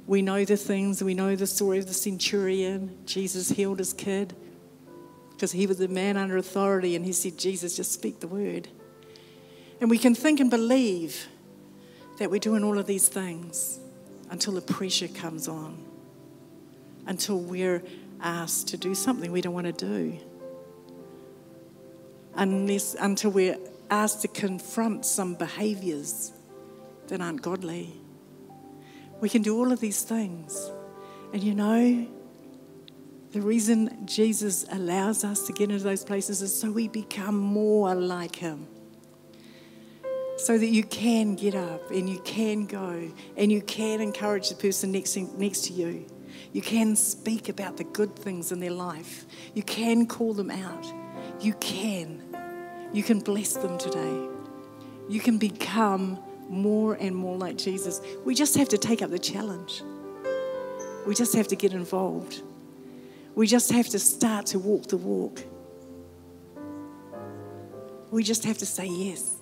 We 0.07 0.23
know 0.23 0.45
the 0.45 0.57
things, 0.57 1.03
we 1.03 1.15
know 1.15 1.35
the 1.35 1.47
story 1.47 1.79
of 1.79 1.87
the 1.87 1.95
centurion. 1.95 2.99
Jesus 3.07 3.49
healed 3.49 3.79
his 3.79 3.93
kid 3.93 4.35
because 5.31 5.53
he 5.53 5.67
was 5.67 5.81
a 5.81 5.89
man 5.89 6.17
under 6.17 6.37
authority 6.37 6.95
and 6.95 7.05
he 7.05 7.13
said, 7.13 7.39
Jesus, 7.39 7.77
just 7.77 7.93
speak 7.93 8.21
the 8.21 8.29
word. 8.29 8.69
And 9.81 9.91
we 9.91 9.99
can 9.99 10.15
think 10.15 10.41
and 10.41 10.51
believe 10.51 11.27
that 12.19 12.31
we're 12.31 12.41
doing 12.41 12.65
all 12.65 12.79
of 12.79 12.87
these 12.87 13.09
things 13.09 13.79
until 14.31 14.55
the 14.55 14.63
pressure 14.63 15.09
comes 15.09 15.49
on, 15.49 15.85
until 17.07 17.39
we're 17.39 17.83
asked 18.21 18.69
to 18.69 18.77
do 18.77 18.95
something 18.95 19.31
we 19.31 19.41
don't 19.41 19.53
want 19.53 19.67
to 19.67 19.73
do 19.73 20.19
unless 22.37 22.95
until 22.95 23.31
we're 23.31 23.59
asked 23.91 24.23
to 24.23 24.29
confront 24.29 25.05
some 25.05 25.35
behaviors 25.35 26.33
that 27.09 27.21
aren't 27.21 27.43
godly. 27.43 27.93
We 29.21 29.29
can 29.29 29.43
do 29.43 29.57
all 29.57 29.73
of 29.73 29.81
these 29.81 30.03
things. 30.03 30.71
And 31.33 31.43
you 31.43 31.55
know, 31.55 32.07
the 33.33 33.41
reason 33.41 34.07
Jesus 34.07 34.65
allows 34.71 35.25
us 35.25 35.47
to 35.47 35.53
get 35.53 35.71
into 35.71 35.85
those 35.85 36.05
places 36.05 36.43
is 36.43 36.59
so 36.59 36.71
we 36.71 36.89
become 36.89 37.37
more 37.37 37.95
like 37.95 38.37
Him. 38.37 38.69
So 40.39 40.59
that 40.59 40.69
you 40.69 40.85
can 40.85 41.35
get 41.35 41.55
up 41.55 41.91
and 41.91 42.09
you 42.09 42.21
can 42.21 42.67
go 42.67 43.11
and 43.37 43.51
you 43.51 43.63
can 43.63 44.01
encourage 44.01 44.51
the 44.51 44.55
person 44.55 44.93
next, 44.93 45.17
next 45.17 45.65
to 45.67 45.73
you. 45.73 46.07
You 46.53 46.63
can 46.63 46.97
speak 46.97 47.49
about 47.49 47.77
the 47.77 47.85
good 47.85 48.17
things 48.17 48.53
in 48.53 48.61
their 48.61 48.71
life. 48.71 49.27
You 49.55 49.63
can 49.63 50.07
call 50.07 50.35
them 50.35 50.51
out. 50.51 50.87
You 51.41 51.55
can. 51.55 52.23
You 52.93 53.03
can 53.03 53.21
bless 53.21 53.55
them 53.55 53.77
today. 53.79 54.29
You 55.09 55.21
can 55.21 55.39
become 55.39 56.19
more 56.49 56.95
and 56.95 57.15
more 57.15 57.37
like 57.37 57.57
Jesus. 57.57 58.01
We 58.25 58.35
just 58.35 58.57
have 58.57 58.69
to 58.71 58.79
take 58.79 59.03
up 59.03 59.11
the 59.11 59.19
challenge. 59.19 59.83
We 61.07 61.15
just 61.15 61.35
have 61.35 61.49
to 61.49 61.57
get 61.57 61.73
involved. 61.73 62.43
We 63.35 63.47
just 63.47 63.71
have 63.73 63.89
to 63.89 63.99
start 63.99 64.47
to 64.47 64.59
walk 64.59 64.87
the 64.89 64.97
walk. 64.97 65.43
We 68.11 68.23
just 68.23 68.45
have 68.45 68.59
to 68.59 68.67
say 68.67 68.87
yes. 68.87 69.35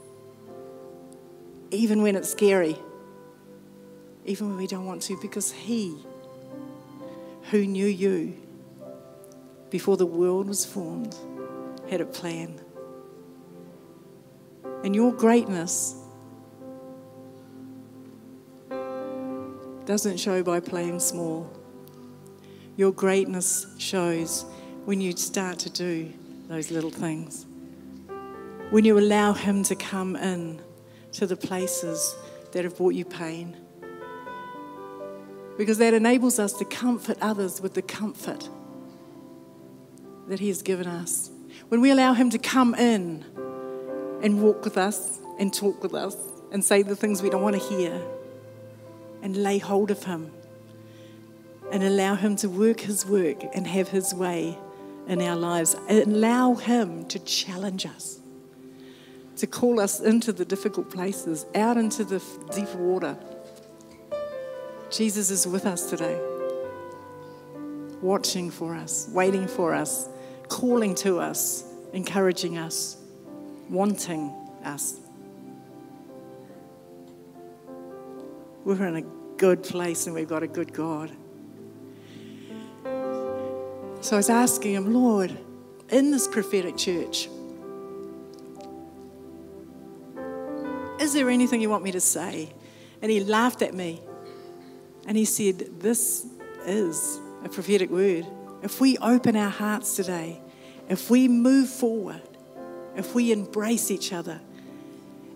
Even 1.71 2.03
when 2.03 2.17
it's 2.17 2.31
scary. 2.31 2.77
Even 4.25 4.49
when 4.49 4.57
we 4.57 4.67
don't 4.67 4.87
want 4.87 5.03
to, 5.03 5.19
because 5.21 5.53
He 5.53 5.97
who 7.51 7.67
knew 7.67 7.87
you 7.87 8.35
before 9.71 9.97
the 9.97 10.07
world 10.07 10.49
was 10.49 10.65
formed 10.65 11.15
had 11.91 12.01
a 12.01 12.07
plan. 12.07 12.61
And 14.83 14.95
your 14.95 15.13
greatness 15.13 15.95
doesn't 19.87 20.19
show 20.19 20.43
by 20.43 20.61
playing 20.61 20.99
small. 20.99 21.51
Your 22.77 22.91
greatness 22.91 23.67
shows 23.79 24.45
when 24.87 25.01
you 25.01 25.13
start 25.13 25.59
to 25.61 25.71
do 25.71 26.11
those 26.49 26.71
little 26.71 26.91
things. 26.91 27.45
When 28.71 28.85
you 28.85 28.99
allow 28.99 29.35
Him 29.35 29.63
to 29.65 29.77
come 29.77 30.17
in 30.17 30.61
to 31.13 31.27
the 31.27 31.37
places 31.37 32.17
that 32.53 32.65
have 32.65 32.77
brought 32.77 32.95
you 32.95 33.05
pain. 33.05 33.57
Because 35.59 35.79
that 35.79 35.93
enables 35.95 36.39
us 36.39 36.55
to 36.55 36.65
comfort 36.65 37.19
others 37.21 37.61
with 37.61 37.75
the 37.75 37.83
comfort 37.83 38.49
that 40.29 40.41
He 40.41 40.49
has 40.49 40.63
given 40.63 40.87
us. 40.87 41.31
When 41.69 41.83
we 41.83 41.91
allow 41.91 42.15
Him 42.15 42.31
to 42.31 42.39
come 42.39 42.75
in 42.75 43.23
and 44.23 44.43
walk 44.43 44.65
with 44.65 44.79
us 44.79 45.21
and 45.39 45.53
talk 45.53 45.83
with 45.83 45.95
us 45.95 46.17
and 46.51 46.65
say 46.65 46.83
the 46.83 46.97
things 46.97 47.23
we 47.23 47.29
don't 47.29 47.43
want 47.43 47.61
to 47.61 47.69
hear 47.69 48.01
and 49.25 49.37
lay 49.37 49.59
hold 49.59 49.91
of 49.91 50.05
Him 50.05 50.31
and 51.73 51.83
allow 51.83 52.15
Him 52.15 52.37
to 52.37 52.49
work 52.49 52.79
His 52.79 53.05
work 53.05 53.43
and 53.53 53.67
have 53.67 53.89
His 53.89 54.15
way 54.15 54.57
in 55.09 55.21
our 55.21 55.35
lives. 55.35 55.75
Allow 55.89 56.55
Him 56.55 57.07
to 57.07 57.19
challenge 57.19 57.87
us, 57.87 58.21
to 59.39 59.49
call 59.49 59.81
us 59.81 59.99
into 59.99 60.33
the 60.33 60.45
difficult 60.45 60.89
places, 60.91 61.45
out 61.57 61.77
into 61.77 62.05
the 62.05 62.23
deep 62.55 62.73
water. 62.77 63.17
Jesus 64.89 65.31
is 65.31 65.45
with 65.49 65.67
us 65.67 65.91
today, 65.91 66.21
watching 68.01 68.53
for 68.53 68.77
us, 68.77 69.09
waiting 69.13 69.49
for 69.49 69.75
us, 69.75 70.09
calling 70.47 70.95
to 70.95 71.19
us, 71.19 71.65
encouraging 71.93 72.59
us 72.59 72.99
wanting 73.69 74.33
us. 74.65 75.01
We're 78.65 78.87
in 78.87 78.97
a 78.97 79.03
good 79.37 79.63
place 79.63 80.07
and 80.07 80.15
we've 80.15 80.29
got 80.29 80.43
a 80.43 80.47
good 80.47 80.73
God. 80.73 81.11
So 84.01 84.17
I 84.17 84.19
was 84.19 84.31
asking 84.31 84.75
him, 84.75 84.93
Lord, 84.93 85.37
in 85.89 86.11
this 86.11 86.29
prophetic 86.29 86.77
church, 86.77 87.29
is 91.01 91.13
there 91.13 91.31
anything 91.31 91.61
you 91.61 91.71
want 91.71 91.85
me 91.85 91.93
to 91.93 92.01
say? 92.01 92.53
And 93.01 93.11
he 93.11 93.21
laughed 93.21 93.63
at 93.63 93.75
me 93.75 94.01
and 95.07 95.17
he 95.17 95.25
said, 95.25 95.81
This 95.81 96.27
is 96.67 97.21
a 97.45 97.49
prophetic 97.49 97.91
word. 97.91 98.27
If 98.63 98.81
we 98.81 98.97
open 98.99 99.37
our 99.37 99.51
hearts 99.51 99.97
today, 99.97 100.41
if 100.89 101.11
we 101.11 101.29
move 101.29 101.69
forward, 101.69 102.23
if 102.97 103.15
we 103.15 103.33
embrace 103.33 103.91
each 103.91 104.13
other, 104.13 104.41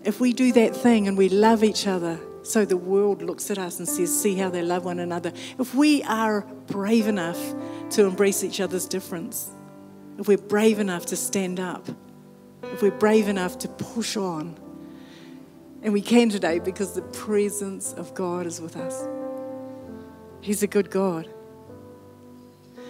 if 0.04 0.20
we 0.20 0.32
do 0.32 0.52
that 0.52 0.76
thing 0.76 1.08
and 1.08 1.18
we 1.18 1.28
love 1.28 1.64
each 1.64 1.86
other 1.86 2.18
so 2.48 2.64
the 2.64 2.76
world 2.76 3.22
looks 3.22 3.50
at 3.50 3.58
us 3.58 3.78
and 3.78 3.86
says, 3.86 4.18
see 4.20 4.34
how 4.34 4.48
they 4.48 4.62
love 4.62 4.84
one 4.84 4.98
another, 4.98 5.32
if 5.58 5.74
we 5.74 6.02
are 6.04 6.42
brave 6.66 7.06
enough 7.06 7.38
to 7.90 8.06
embrace 8.06 8.42
each 8.42 8.60
other's 8.60 8.86
difference, 8.86 9.50
if 10.18 10.26
we're 10.26 10.38
brave 10.38 10.78
enough 10.78 11.06
to 11.06 11.16
stand 11.16 11.60
up, 11.60 11.86
if 12.62 12.80
we're 12.80 12.90
brave 12.90 13.28
enough 13.28 13.58
to 13.58 13.68
push 13.68 14.16
on, 14.16 14.58
and 15.82 15.92
we 15.92 16.00
can 16.00 16.28
today 16.28 16.58
because 16.58 16.94
the 16.94 17.02
presence 17.02 17.92
of 17.92 18.14
God 18.14 18.46
is 18.46 18.60
with 18.60 18.76
us. 18.76 19.06
He's 20.40 20.62
a 20.62 20.66
good 20.66 20.90
God. 20.90 21.28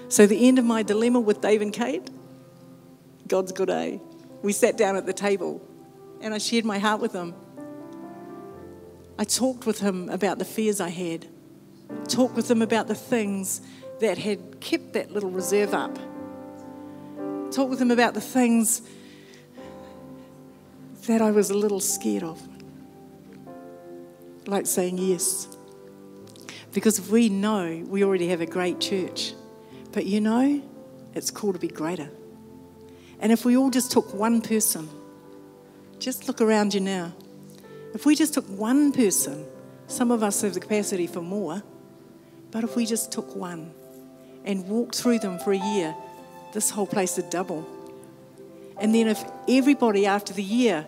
So, 0.08 0.26
the 0.26 0.48
end 0.48 0.58
of 0.58 0.64
my 0.64 0.82
dilemma 0.82 1.20
with 1.20 1.40
Dave 1.40 1.60
and 1.60 1.72
Kate, 1.72 2.08
God's 3.26 3.52
good, 3.52 3.68
eh? 3.68 3.98
we 4.42 4.52
sat 4.52 4.76
down 4.76 4.96
at 4.96 5.04
the 5.04 5.12
table 5.12 5.60
and 6.20 6.32
I 6.32 6.38
shared 6.38 6.64
my 6.64 6.78
heart 6.78 7.00
with 7.00 7.12
him. 7.12 7.34
I 9.18 9.24
talked 9.24 9.66
with 9.66 9.80
him 9.80 10.08
about 10.10 10.38
the 10.38 10.44
fears 10.44 10.80
I 10.80 10.90
had. 10.90 11.26
talked 12.06 12.36
with 12.36 12.48
him 12.48 12.62
about 12.62 12.86
the 12.86 12.94
things 12.94 13.60
that 14.00 14.16
had 14.16 14.60
kept 14.60 14.92
that 14.92 15.10
little 15.10 15.30
reserve 15.30 15.74
up. 15.74 15.98
talked 17.50 17.70
with 17.70 17.80
him 17.82 17.90
about 17.90 18.14
the 18.14 18.20
things 18.20 18.82
that 21.06 21.20
I 21.20 21.32
was 21.32 21.50
a 21.50 21.54
little 21.54 21.80
scared 21.80 22.22
of. 22.22 22.40
Like 24.46 24.66
saying 24.66 24.98
yes. 24.98 25.48
Because 26.72 27.10
we 27.10 27.28
know 27.28 27.84
we 27.88 28.04
already 28.04 28.28
have 28.28 28.40
a 28.40 28.46
great 28.46 28.78
church, 28.78 29.34
but 29.90 30.06
you 30.06 30.20
know, 30.20 30.62
it's 31.14 31.30
called 31.30 31.54
to 31.54 31.60
be 31.60 31.68
greater. 31.68 32.08
And 33.18 33.32
if 33.32 33.44
we 33.44 33.56
all 33.56 33.70
just 33.70 33.90
took 33.90 34.14
one 34.14 34.42
person, 34.42 34.88
just 35.98 36.28
look 36.28 36.40
around 36.40 36.72
you 36.72 36.80
now. 36.80 37.12
If 37.98 38.06
we 38.06 38.14
just 38.14 38.32
took 38.32 38.46
one 38.46 38.92
person, 38.92 39.44
some 39.88 40.12
of 40.12 40.22
us 40.22 40.42
have 40.42 40.54
the 40.54 40.60
capacity 40.60 41.08
for 41.08 41.20
more, 41.20 41.64
but 42.52 42.62
if 42.62 42.76
we 42.76 42.86
just 42.86 43.10
took 43.10 43.34
one 43.34 43.72
and 44.44 44.68
walked 44.68 44.94
through 44.94 45.18
them 45.18 45.40
for 45.40 45.52
a 45.52 45.58
year, 45.58 45.96
this 46.52 46.70
whole 46.70 46.86
place 46.86 47.16
would 47.16 47.28
double. 47.28 47.66
And 48.80 48.94
then 48.94 49.08
if 49.08 49.20
everybody 49.48 50.06
after 50.06 50.32
the 50.32 50.44
year 50.44 50.86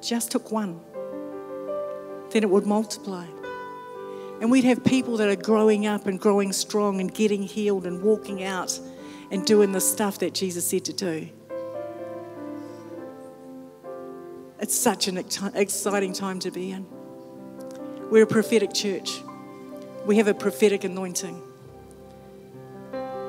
just 0.00 0.30
took 0.30 0.52
one, 0.52 0.78
then 2.30 2.44
it 2.44 2.48
would 2.48 2.64
multiply. 2.64 3.26
And 4.40 4.52
we'd 4.52 4.62
have 4.62 4.84
people 4.84 5.16
that 5.16 5.28
are 5.28 5.34
growing 5.42 5.84
up 5.84 6.06
and 6.06 6.20
growing 6.20 6.52
strong 6.52 7.00
and 7.00 7.12
getting 7.12 7.42
healed 7.42 7.86
and 7.86 8.04
walking 8.04 8.44
out 8.44 8.78
and 9.32 9.44
doing 9.44 9.72
the 9.72 9.80
stuff 9.80 10.20
that 10.20 10.32
Jesus 10.32 10.64
said 10.64 10.84
to 10.84 10.92
do. 10.92 11.28
It's 14.66 14.74
such 14.74 15.06
an 15.06 15.16
exciting 15.16 16.12
time 16.12 16.40
to 16.40 16.50
be 16.50 16.72
in. 16.72 16.88
We're 18.10 18.24
a 18.24 18.26
prophetic 18.26 18.74
church. 18.74 19.22
We 20.04 20.16
have 20.16 20.26
a 20.26 20.34
prophetic 20.34 20.82
anointing. 20.82 21.40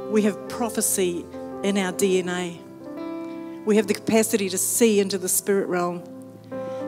We 0.09 0.23
have 0.23 0.49
prophecy 0.49 1.23
in 1.61 1.77
our 1.77 1.93
DNA. 1.93 2.57
We 3.65 3.75
have 3.75 3.85
the 3.85 3.93
capacity 3.93 4.49
to 4.49 4.57
see 4.57 4.99
into 4.99 5.19
the 5.19 5.29
spirit 5.29 5.67
realm, 5.67 6.01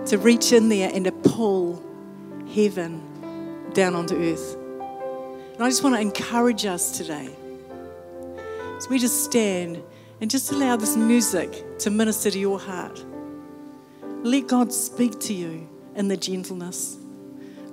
to 0.08 0.18
reach 0.18 0.52
in 0.52 0.68
there 0.68 0.90
and 0.92 1.06
to 1.06 1.12
pull 1.12 1.84
heaven 2.52 3.70
down 3.74 3.94
onto 3.94 4.16
earth. 4.16 4.56
And 5.54 5.64
I 5.64 5.70
just 5.70 5.84
want 5.84 5.94
to 5.94 6.02
encourage 6.02 6.66
us 6.66 6.98
today. 6.98 7.30
So 8.80 8.90
we 8.90 8.98
just 8.98 9.26
stand 9.26 9.84
and 10.20 10.32
just 10.32 10.52
allow 10.52 10.76
this 10.76 10.98
music 10.98 11.78
to 11.82 11.92
minister 11.92 12.32
to 12.32 12.40
your 12.40 12.60
heart. 12.60 13.06
Let 14.22 14.48
God 14.48 14.74
speak 14.74 15.18
to 15.22 15.34
you 15.34 15.70
in 15.96 16.10
the 16.10 16.18
gentleness. 16.18 16.98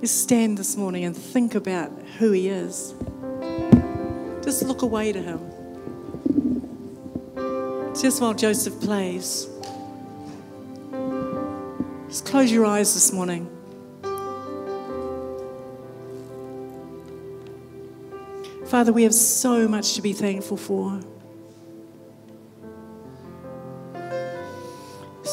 Just 0.01 0.23
stand 0.23 0.57
this 0.57 0.77
morning 0.77 1.05
and 1.05 1.17
think 1.17 1.57
about 1.57 1.91
who 2.19 2.31
He 2.31 2.49
is. 2.49 2.95
Just 4.45 4.63
look 4.63 4.83
away 4.83 5.13
to 5.13 5.21
Him. 5.21 5.41
Just 8.01 8.23
while 8.23 8.33
Joseph 8.33 8.81
plays, 8.81 9.49
just 12.09 12.27
close 12.27 12.53
your 12.53 12.65
eyes 12.65 12.95
this 12.95 13.13
morning. 13.13 13.51
Father, 18.67 18.93
we 18.93 19.03
have 19.03 19.15
so 19.15 19.67
much 19.67 19.95
to 19.95 20.03
be 20.03 20.13
thankful 20.13 20.57
for. 20.57 21.01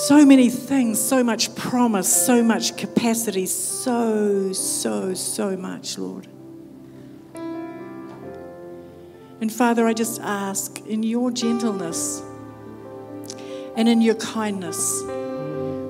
So 0.08 0.26
many 0.26 0.50
things, 0.50 1.00
so 1.00 1.24
much 1.24 1.56
promise, 1.56 2.26
so 2.26 2.44
much 2.44 2.76
capacity, 2.76 3.46
so, 3.46 4.52
so, 4.52 5.14
so 5.14 5.56
much, 5.56 5.98
Lord. 5.98 6.28
And 9.40 9.50
Father, 9.50 9.88
I 9.88 9.94
just 9.94 10.20
ask 10.20 10.86
in 10.86 11.04
your 11.04 11.32
gentleness 11.32 12.22
and 13.78 13.88
in 13.88 14.02
your 14.02 14.16
kindness, 14.16 15.04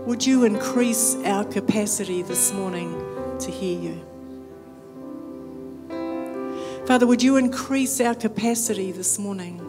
would 0.05 0.23
you 0.23 0.43
increase 0.43 1.15
our 1.25 1.43
capacity 1.43 2.21
this 2.21 2.53
morning 2.53 2.93
to 3.39 3.49
hear 3.49 3.79
you? 3.79 3.99
Father, 6.85 7.07
would 7.07 7.23
you 7.23 7.37
increase 7.37 7.99
our 7.99 8.13
capacity 8.13 8.91
this 8.91 9.17
morning 9.17 9.59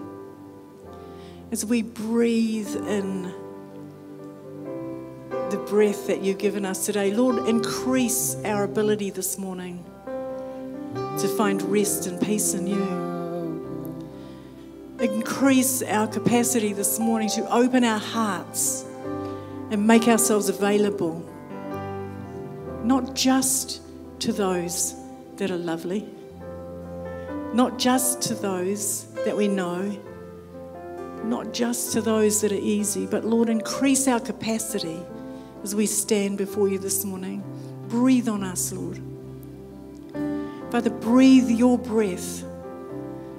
as 1.51 1.65
we 1.65 1.81
breathe 1.81 2.77
in 2.77 3.33
the 5.51 5.57
breath 5.69 6.07
that 6.07 6.21
you've 6.21 6.39
given 6.39 6.65
us 6.65 6.87
today? 6.87 7.13
Lord, 7.13 7.49
increase 7.49 8.37
our 8.45 8.65
ability 8.65 9.11
this 9.11 9.39
morning 9.39 9.85
to 10.95 11.29
find 11.37 11.63
rest 11.63 12.07
and 12.07 12.21
peace 12.21 12.55
in 12.55 12.67
you. 12.67 14.05
Increase 15.01 15.83
our 15.83 16.07
capacity 16.07 16.73
this 16.73 16.99
morning 16.99 17.29
to 17.31 17.51
open 17.53 17.85
our 17.85 17.99
hearts 17.99 18.85
and 19.71 19.87
make 19.87 20.09
ourselves 20.09 20.49
available, 20.49 21.25
not 22.85 23.15
just 23.15 23.83
to 24.21 24.33
those 24.33 24.95
that 25.37 25.51
are 25.51 25.59
lovely 25.59 26.09
not 27.55 27.79
just 27.79 28.21
to 28.21 28.35
those 28.35 29.05
that 29.25 29.37
we 29.37 29.47
know, 29.47 29.97
not 31.23 31.55
just 31.55 31.93
to 31.93 32.01
those 32.01 32.41
that 32.41 32.51
are 32.51 32.57
easy, 32.57 33.07
but 33.07 33.25
Lord, 33.25 33.49
increase 33.49 34.09
our 34.09 34.19
capacity 34.19 35.01
as 35.65 35.75
we 35.75 35.87
stand 35.87 36.37
before 36.37 36.69
you 36.69 36.79
this 36.79 37.07
morning. 37.07 37.43
Breathe 37.89 38.29
on 38.29 38.45
us, 38.45 38.71
Lord. 38.71 39.01
Father, 40.71 40.91
breathe 40.91 41.49
your 41.49 41.79
breath 41.79 42.45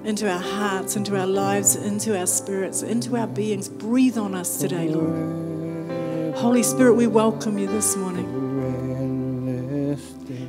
into 0.04 0.28
our 0.28 0.40
hearts, 0.40 0.96
into 0.96 1.16
our 1.16 1.26
lives, 1.26 1.76
into 1.76 2.18
our 2.18 2.26
spirits, 2.26 2.82
into 2.82 3.16
our 3.16 3.28
beings. 3.28 3.68
Breathe 3.68 4.18
on 4.18 4.34
us 4.34 4.58
today, 4.58 4.88
Lord. 4.88 6.34
Holy 6.34 6.64
Spirit, 6.64 6.94
we 6.94 7.06
welcome 7.06 7.58
you 7.58 7.68
this 7.68 7.96
morning. 7.96 8.26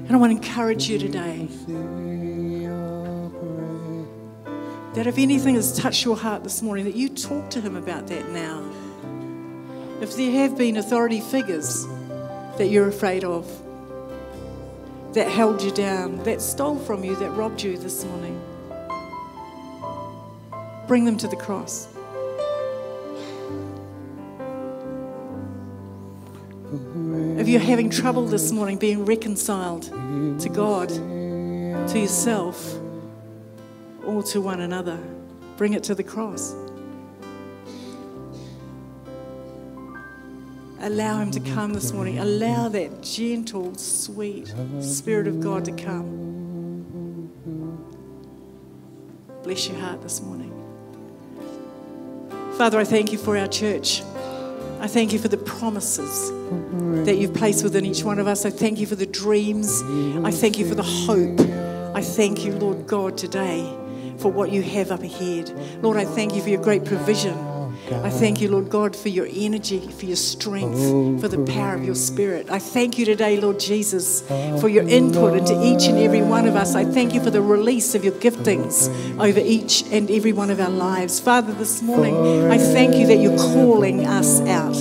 And 0.07 0.11
I 0.11 0.15
want 0.15 0.31
to 0.31 0.37
encourage 0.37 0.89
you 0.89 0.97
today 0.97 1.47
that 4.95 5.05
if 5.05 5.19
anything 5.19 5.53
has 5.53 5.77
touched 5.77 6.03
your 6.05 6.17
heart 6.17 6.43
this 6.43 6.63
morning, 6.63 6.85
that 6.85 6.95
you 6.95 7.07
talk 7.07 7.51
to 7.51 7.61
Him 7.61 7.75
about 7.75 8.07
that 8.07 8.29
now. 8.29 8.67
If 10.01 10.15
there 10.15 10.31
have 10.31 10.57
been 10.57 10.77
authority 10.77 11.19
figures 11.19 11.85
that 12.57 12.67
you're 12.69 12.87
afraid 12.87 13.23
of, 13.23 13.45
that 15.13 15.27
held 15.29 15.61
you 15.61 15.71
down, 15.71 16.23
that 16.23 16.41
stole 16.41 16.77
from 16.77 17.03
you, 17.03 17.15
that 17.15 17.31
robbed 17.31 17.63
you 17.63 17.77
this 17.77 18.05
morning, 18.05 18.39
bring 20.87 21.05
them 21.05 21.17
to 21.17 21.27
the 21.27 21.35
cross. 21.35 21.87
If 27.39 27.47
you're 27.47 27.59
having 27.59 27.89
trouble 27.89 28.25
this 28.25 28.51
morning 28.51 28.77
being 28.77 29.05
reconciled 29.05 29.83
to 29.83 30.49
God, 30.49 30.89
to 30.89 31.99
yourself, 31.99 32.77
or 34.07 34.23
to 34.23 34.41
one 34.41 34.61
another. 34.61 34.97
Bring 35.57 35.73
it 35.73 35.83
to 35.83 35.95
the 35.95 36.03
cross. 36.03 36.55
Allow 40.87 41.17
Him 41.17 41.31
to 41.31 41.41
come 41.41 41.73
this 41.73 41.91
morning. 41.91 42.17
Allow 42.17 42.69
that 42.69 43.03
gentle, 43.03 43.75
sweet 43.75 44.53
Spirit 44.79 45.27
of 45.27 45.41
God 45.41 45.65
to 45.65 45.73
come. 45.73 47.29
Bless 49.43 49.67
your 49.67 49.77
heart 49.79 50.01
this 50.01 50.21
morning. 50.21 50.53
Father, 52.57 52.79
I 52.79 52.85
thank 52.85 53.11
you 53.11 53.17
for 53.17 53.37
our 53.37 53.49
church. 53.49 54.01
I 54.79 54.87
thank 54.87 55.11
you 55.11 55.19
for 55.19 55.27
the 55.27 55.35
promises 55.35 56.31
that 57.05 57.17
you've 57.17 57.33
placed 57.33 57.65
within 57.65 57.85
each 57.85 58.05
one 58.05 58.17
of 58.17 58.27
us. 58.27 58.45
I 58.45 58.49
thank 58.49 58.79
you 58.79 58.87
for 58.87 58.95
the 58.95 59.05
dreams. 59.05 59.81
I 60.25 60.31
thank 60.31 60.57
you 60.57 60.65
for 60.65 60.75
the 60.75 60.83
hope. 60.83 61.41
I 61.97 62.01
thank 62.01 62.45
you, 62.45 62.53
Lord 62.53 62.87
God, 62.87 63.17
today 63.17 63.69
for 64.19 64.31
what 64.31 64.53
you 64.53 64.61
have 64.61 64.91
up 64.91 65.03
ahead. 65.03 65.51
Lord, 65.83 65.97
I 65.97 66.05
thank 66.05 66.33
you 66.33 66.41
for 66.41 66.47
your 66.47 66.63
great 66.63 66.85
provision. 66.85 67.37
I 67.89 68.09
thank 68.09 68.41
you, 68.41 68.49
Lord 68.49 68.69
God, 68.69 68.95
for 68.95 69.07
your 69.07 69.27
energy, 69.31 69.79
for 69.79 70.05
your 70.05 70.17
strength, 70.17 70.77
oh, 70.77 71.17
for 71.19 71.29
the 71.29 71.43
power 71.45 71.75
of 71.75 71.85
your 71.85 71.95
spirit. 71.95 72.49
I 72.49 72.59
thank 72.59 72.97
you 72.97 73.05
today, 73.05 73.39
Lord 73.39 73.59
Jesus, 73.59 74.23
oh, 74.29 74.59
for 74.59 74.67
your 74.67 74.87
input 74.87 75.37
into 75.37 75.53
each 75.63 75.87
and 75.87 75.97
every 75.97 76.21
one 76.21 76.47
of 76.47 76.55
us. 76.55 76.75
I 76.75 76.83
thank 76.83 77.13
you 77.13 77.23
for 77.23 77.29
the 77.29 77.41
release 77.41 77.95
of 77.95 78.03
your 78.03 78.13
giftings 78.13 78.89
over 79.19 79.39
each 79.39 79.83
and 79.91 80.11
every 80.11 80.33
one 80.33 80.49
of 80.49 80.59
our 80.59 80.69
lives. 80.69 81.19
Father, 81.19 81.53
this 81.53 81.81
morning, 81.81 82.15
I 82.51 82.57
thank 82.57 82.95
you 82.95 83.07
that 83.07 83.17
you're 83.17 83.37
calling 83.37 84.05
us 84.05 84.41
out, 84.41 84.75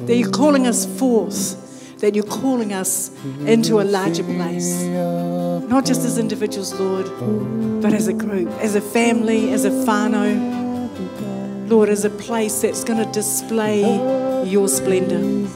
that 0.00 0.16
you're 0.16 0.30
calling 0.30 0.66
us 0.66 0.84
forth 0.98 1.64
that 1.98 2.14
you're 2.14 2.24
calling 2.24 2.72
us 2.72 3.10
into 3.40 3.80
a 3.80 3.82
larger 3.82 4.22
place. 4.22 4.82
Not 4.84 5.84
just 5.84 6.04
as 6.04 6.16
individuals, 6.16 6.72
Lord, 6.78 7.82
but 7.82 7.92
as 7.92 8.06
a 8.06 8.12
group, 8.12 8.48
as 8.60 8.76
a 8.76 8.80
family, 8.80 9.50
as 9.50 9.64
a 9.64 9.70
whānau. 9.70 10.67
Lord, 11.68 11.90
as 11.90 12.06
a 12.06 12.10
place 12.10 12.62
that's 12.62 12.82
going 12.82 13.04
to 13.04 13.12
display 13.12 13.82
your 14.46 14.68
splendor. 14.68 15.46